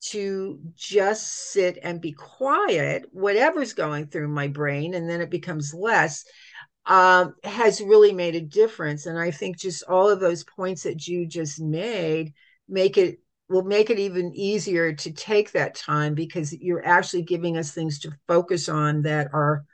to 0.00 0.60
just 0.74 1.50
sit 1.52 1.78
and 1.82 2.00
be 2.00 2.12
quiet, 2.12 3.06
whatever's 3.12 3.72
going 3.72 4.06
through 4.06 4.28
my 4.28 4.48
brain, 4.48 4.94
and 4.94 5.08
then 5.08 5.20
it 5.20 5.30
becomes 5.30 5.74
less, 5.74 6.24
um, 6.86 7.34
has 7.44 7.80
really 7.80 8.12
made 8.12 8.34
a 8.34 8.40
difference. 8.40 9.06
And 9.06 9.18
I 9.18 9.30
think 9.30 9.58
just 9.58 9.82
all 9.84 10.08
of 10.08 10.20
those 10.20 10.44
points 10.44 10.84
that 10.84 11.06
you 11.06 11.26
just 11.26 11.60
made 11.60 12.32
make 12.68 12.96
it 12.96 13.18
will 13.48 13.64
make 13.64 13.90
it 13.90 13.98
even 13.98 14.34
easier 14.34 14.92
to 14.92 15.10
take 15.10 15.52
that 15.52 15.74
time 15.74 16.14
because 16.14 16.52
you're 16.52 16.86
actually 16.86 17.22
giving 17.22 17.56
us 17.56 17.72
things 17.72 17.98
to 18.00 18.12
focus 18.26 18.68
on 18.68 19.02
that 19.02 19.28
are 19.32 19.64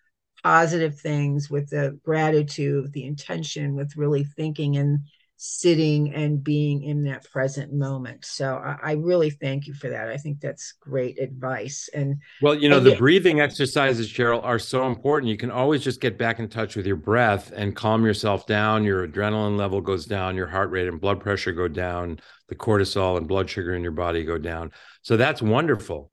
positive 0.45 0.99
things 0.99 1.51
with 1.51 1.71
the 1.71 1.99
gratitude, 2.05 2.93
the 2.93 3.05
intention, 3.05 3.75
with 3.75 3.97
really 3.97 4.25
thinking 4.25 4.77
and 4.77 5.01
sitting 5.47 6.15
and 6.15 6.43
being 6.43 6.83
in 6.83 7.05
that 7.05 7.23
present 7.31 7.71
moment. 7.71 8.25
So 8.25 8.55
I, 8.55 8.79
I, 8.83 8.93
really 8.93 9.29
thank 9.29 9.67
you 9.67 9.75
for 9.75 9.91
that. 9.91 10.09
I 10.09 10.17
think 10.17 10.41
that's 10.41 10.73
great 10.81 11.19
advice. 11.19 11.91
And 11.93 12.23
well, 12.41 12.55
you 12.55 12.71
know, 12.71 12.81
the 12.81 12.97
breathing 12.97 13.43
exercises, 13.43 14.11
Cheryl, 14.11 14.43
are 14.43 14.59
so 14.59 14.87
important. 14.87 15.29
You 15.29 15.37
can 15.37 15.51
always 15.51 15.85
just 15.85 16.01
get 16.01 16.17
back 16.17 16.39
in 16.39 16.49
touch 16.49 16.77
with 16.77 16.87
your 16.87 16.97
breath 16.97 17.53
and 17.55 17.77
calm 17.77 18.07
yourself 18.07 18.47
down. 18.47 18.85
Your 18.85 19.07
adrenaline 19.07 19.59
level 19.59 19.83
goes 19.83 20.07
down, 20.07 20.35
your 20.35 20.47
heart 20.47 20.71
rate 20.71 20.89
and 20.89 20.99
blood 20.99 21.21
pressure 21.21 21.53
go 21.53 21.69
down, 21.69 22.21
the 22.49 22.55
cortisol 22.55 23.19
and 23.19 23.29
blood 23.29 23.51
sugar 23.51 23.75
in 23.75 23.83
your 23.83 23.93
body 23.93 24.25
go 24.25 24.39
down. 24.39 24.73
So 25.03 25.19
that's 25.19 25.43
wonderful. 25.43 26.11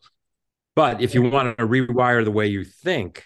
But 0.75 1.01
if 1.01 1.15
you 1.15 1.21
want 1.21 1.57
to 1.57 1.65
rewire 1.65 2.25
the 2.25 2.31
way 2.31 2.47
you 2.47 2.65
think, 2.65 3.23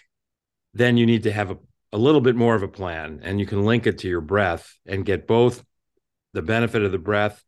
then 0.72 0.96
you 0.96 1.04
need 1.04 1.24
to 1.24 1.32
have 1.32 1.50
a, 1.50 1.58
a 1.92 1.98
little 1.98 2.20
bit 2.20 2.36
more 2.36 2.54
of 2.54 2.62
a 2.62 2.68
plan 2.68 3.22
and 3.24 3.40
you 3.40 3.46
can 3.46 3.64
link 3.64 3.88
it 3.88 3.98
to 3.98 4.08
your 4.08 4.20
breath 4.20 4.72
and 4.86 5.04
get 5.04 5.26
both 5.26 5.64
the 6.36 6.42
benefit 6.42 6.82
of 6.82 6.92
the 6.92 6.98
breath 6.98 7.42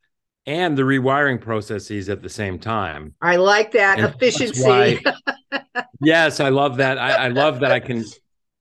and 0.47 0.77
the 0.77 0.83
rewiring 0.83 1.39
processes 1.39 2.09
at 2.09 2.23
the 2.23 2.29
same 2.29 2.59
time. 2.59 3.15
I 3.21 3.37
like 3.37 3.73
that 3.73 3.99
and 3.99 4.09
efficiency. 4.09 4.63
Why, 4.65 5.01
yes, 6.01 6.41
I 6.41 6.49
love 6.49 6.79
that. 6.79 6.97
I, 6.97 7.27
I 7.27 7.29
love 7.29 7.61
that 7.61 7.71
I 7.71 7.81
can 7.81 8.03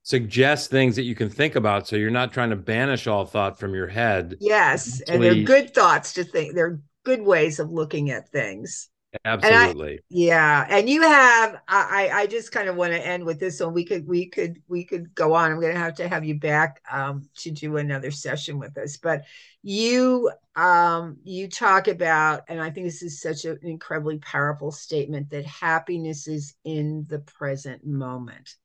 suggest 0.03 0.69
things 0.69 0.97
that 0.97 1.03
you 1.03 1.15
can 1.15 1.29
think 1.29 1.55
about 1.55 1.87
so 1.87 1.95
you're 1.95 2.11
not 2.11 2.33
trying 2.33 2.49
to 2.49 2.57
banish 2.57 3.07
all 3.07 3.25
thought 3.25 3.57
from 3.57 3.73
your 3.73 3.87
head. 3.87 4.35
Yes, 4.41 5.01
and 5.07 5.23
they're 5.23 5.43
good 5.43 5.73
thoughts 5.73 6.13
to 6.13 6.25
think. 6.25 6.55
They're 6.55 6.81
good 7.05 7.21
ways 7.21 7.59
of 7.59 7.71
looking 7.71 8.11
at 8.11 8.29
things. 8.29 8.89
Absolutely. 9.25 9.91
And 9.91 9.97
I, 9.99 10.05
yeah, 10.09 10.67
and 10.69 10.89
you 10.89 11.01
have. 11.01 11.57
I 11.67 12.09
I 12.13 12.27
just 12.27 12.51
kind 12.51 12.69
of 12.69 12.75
want 12.75 12.93
to 12.93 13.05
end 13.05 13.25
with 13.25 13.39
this 13.39 13.59
one. 13.59 13.73
We 13.73 13.83
could 13.85 14.07
we 14.07 14.27
could 14.27 14.61
we 14.67 14.85
could 14.85 15.13
go 15.13 15.33
on. 15.33 15.51
I'm 15.51 15.59
going 15.59 15.73
to 15.73 15.79
have 15.79 15.95
to 15.95 16.07
have 16.07 16.23
you 16.23 16.39
back 16.39 16.81
um, 16.89 17.29
to 17.39 17.51
do 17.51 17.77
another 17.77 18.09
session 18.11 18.57
with 18.57 18.77
us. 18.77 18.97
But 18.97 19.25
you 19.63 20.31
um 20.55 21.17
you 21.23 21.49
talk 21.49 21.87
about, 21.87 22.43
and 22.47 22.61
I 22.61 22.69
think 22.71 22.85
this 22.85 23.03
is 23.03 23.21
such 23.21 23.43
an 23.45 23.59
incredibly 23.63 24.17
powerful 24.19 24.71
statement 24.71 25.29
that 25.31 25.45
happiness 25.45 26.27
is 26.27 26.55
in 26.63 27.05
the 27.09 27.19
present 27.19 27.85
moment. 27.85 28.55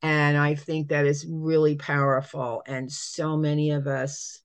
And 0.00 0.36
I 0.36 0.54
think 0.54 0.88
that 0.88 1.06
is 1.06 1.26
really 1.28 1.76
powerful. 1.76 2.62
And 2.66 2.90
so 2.90 3.36
many 3.36 3.70
of 3.70 3.86
us 3.86 4.40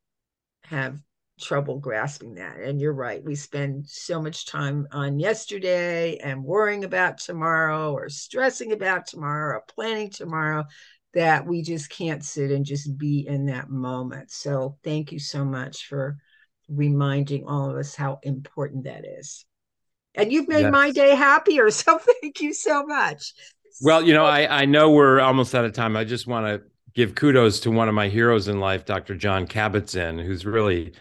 have 0.66 1.00
trouble 1.40 1.80
grasping 1.80 2.36
that. 2.36 2.60
And 2.60 2.80
you're 2.80 2.94
right. 2.94 3.24
We 3.24 3.36
spend 3.36 3.88
so 3.88 4.22
much 4.22 4.48
time 4.48 4.88
on 4.92 5.20
yesterday 5.20 6.18
and 6.18 6.44
worrying 6.44 6.84
about 6.84 7.20
tomorrow 7.20 7.94
or 7.94 8.10
stressing 8.10 8.72
about 8.72 9.08
tomorrow 9.08 9.58
or 9.58 9.64
planning 9.68 10.10
tomorrow 10.10 10.66
that 11.14 11.46
we 11.46 11.62
just 11.62 11.90
can't 11.90 12.24
sit 12.24 12.52
and 12.52 12.66
just 12.66 12.98
be 12.98 13.26
in 13.28 13.46
that 13.48 13.70
moment. 13.70 14.32
So 14.32 14.78
thank 14.84 15.12
you 15.12 15.20
so 15.20 15.46
much 15.46 15.88
for 15.88 16.18
reminding 16.70 17.46
all 17.46 17.70
of 17.70 17.78
us 17.78 17.96
how 17.96 18.20
important 18.24 18.84
that 18.86 19.06
is. 19.06 19.46
And 20.16 20.32
you've 20.32 20.48
made 20.48 20.62
yes. 20.62 20.72
my 20.72 20.92
day 20.92 21.16
happier. 21.16 21.70
So 21.72 22.00
thank 22.00 22.42
you 22.42 22.54
so 22.54 22.86
much. 22.86 23.34
Well, 23.82 24.04
you 24.04 24.14
know, 24.14 24.26
I, 24.26 24.62
I 24.62 24.66
know 24.66 24.90
we're 24.90 25.20
almost 25.20 25.54
out 25.54 25.66
of 25.66 25.74
time. 25.74 25.96
I 25.96 26.04
just 26.04 26.26
want 26.26 26.48
to 26.48 26.68
give 26.96 27.14
kudos 27.14 27.60
to 27.62 27.72
one 27.72 27.88
of 27.88 27.94
my 27.94 28.10
heroes 28.10 28.48
in 28.48 28.60
life, 28.60 28.86
Dr. 28.86 29.16
Jon 29.16 29.46
Kabat-Zinn, 29.46 30.18
who's 30.18 30.46
really 30.46 30.94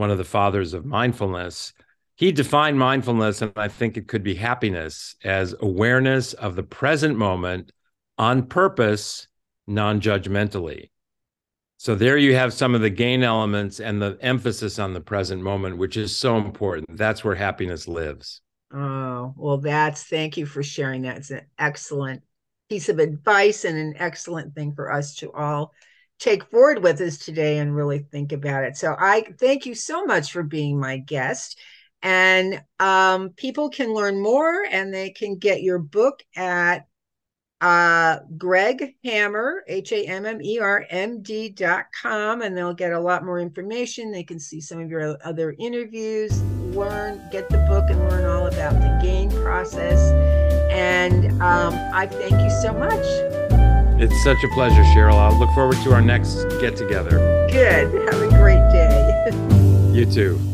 one 0.00 0.10
of 0.10 0.18
the 0.18 0.24
fathers 0.24 0.72
of 0.72 0.86
mindfulness, 0.86 1.74
he 2.16 2.32
defined 2.32 2.78
mindfulness, 2.78 3.42
and 3.42 3.52
I 3.54 3.68
think 3.68 3.96
it 3.96 4.08
could 4.08 4.22
be 4.22 4.34
happiness, 4.34 5.14
as 5.22 5.54
awareness 5.60 6.32
of 6.32 6.56
the 6.56 6.62
present 6.62 7.18
moment 7.18 7.70
on 8.16 8.46
purpose, 8.46 9.28
non 9.66 10.00
judgmentally. 10.00 10.88
So 11.76 11.94
there 11.94 12.16
you 12.16 12.34
have 12.34 12.54
some 12.54 12.74
of 12.74 12.80
the 12.80 12.90
gain 12.90 13.22
elements 13.22 13.78
and 13.78 14.00
the 14.00 14.18
emphasis 14.22 14.78
on 14.78 14.94
the 14.94 15.00
present 15.02 15.42
moment, 15.42 15.76
which 15.76 15.98
is 15.98 16.16
so 16.16 16.38
important. 16.38 16.96
That's 16.96 17.22
where 17.22 17.34
happiness 17.34 17.86
lives. 17.86 18.40
Oh, 18.72 19.34
well, 19.36 19.58
that's 19.58 20.04
thank 20.04 20.38
you 20.38 20.46
for 20.46 20.62
sharing 20.62 21.02
that. 21.02 21.18
It's 21.18 21.30
an 21.30 21.46
excellent 21.58 22.22
piece 22.70 22.88
of 22.88 23.00
advice 23.00 23.66
and 23.66 23.76
an 23.76 23.94
excellent 23.98 24.54
thing 24.54 24.72
for 24.72 24.90
us 24.90 25.14
to 25.16 25.30
all 25.32 25.74
take 26.20 26.44
forward 26.50 26.82
with 26.82 27.00
us 27.00 27.18
today 27.18 27.58
and 27.58 27.74
really 27.74 27.98
think 27.98 28.32
about 28.32 28.64
it. 28.64 28.76
So 28.76 28.94
I 28.96 29.24
thank 29.38 29.66
you 29.66 29.74
so 29.74 30.04
much 30.04 30.32
for 30.32 30.42
being 30.42 30.78
my 30.78 30.98
guest. 30.98 31.58
And 32.02 32.62
um, 32.78 33.30
people 33.30 33.70
can 33.70 33.92
learn 33.92 34.22
more 34.22 34.64
and 34.70 34.92
they 34.92 35.10
can 35.10 35.36
get 35.36 35.62
your 35.62 35.78
book 35.78 36.22
at 36.36 36.86
uh, 37.60 38.20
Greg 38.38 38.96
Hammer, 39.04 39.62
H 39.66 39.92
A 39.92 40.06
M 40.06 40.24
M 40.24 40.40
E 40.40 40.58
R 40.58 40.86
M 40.88 41.22
D 41.22 41.50
dot 41.50 41.86
com, 42.00 42.40
and 42.40 42.56
they'll 42.56 42.72
get 42.72 42.92
a 42.92 43.00
lot 43.00 43.24
more 43.24 43.38
information. 43.38 44.10
They 44.10 44.24
can 44.24 44.40
see 44.40 44.62
some 44.62 44.80
of 44.80 44.88
your 44.88 45.18
other 45.24 45.54
interviews, 45.58 46.40
learn, 46.74 47.20
get 47.30 47.50
the 47.50 47.58
book, 47.68 47.90
and 47.90 48.00
learn 48.08 48.24
all 48.24 48.46
about 48.46 48.72
the 48.80 48.98
gain 49.02 49.30
process. 49.30 50.00
And 50.70 51.32
um, 51.42 51.74
I 51.92 52.06
thank 52.06 52.40
you 52.40 52.50
so 52.62 52.72
much. 52.72 53.59
It's 54.02 54.24
such 54.24 54.42
a 54.42 54.48
pleasure, 54.48 54.82
Cheryl. 54.94 55.16
I'll 55.16 55.38
look 55.38 55.50
forward 55.50 55.76
to 55.84 55.92
our 55.92 56.00
next 56.00 56.44
get 56.58 56.74
together. 56.74 57.18
Good. 57.52 57.92
Have 58.10 58.22
a 58.22 58.28
great 58.28 58.66
day. 58.72 59.30
you 59.92 60.06
too. 60.06 60.49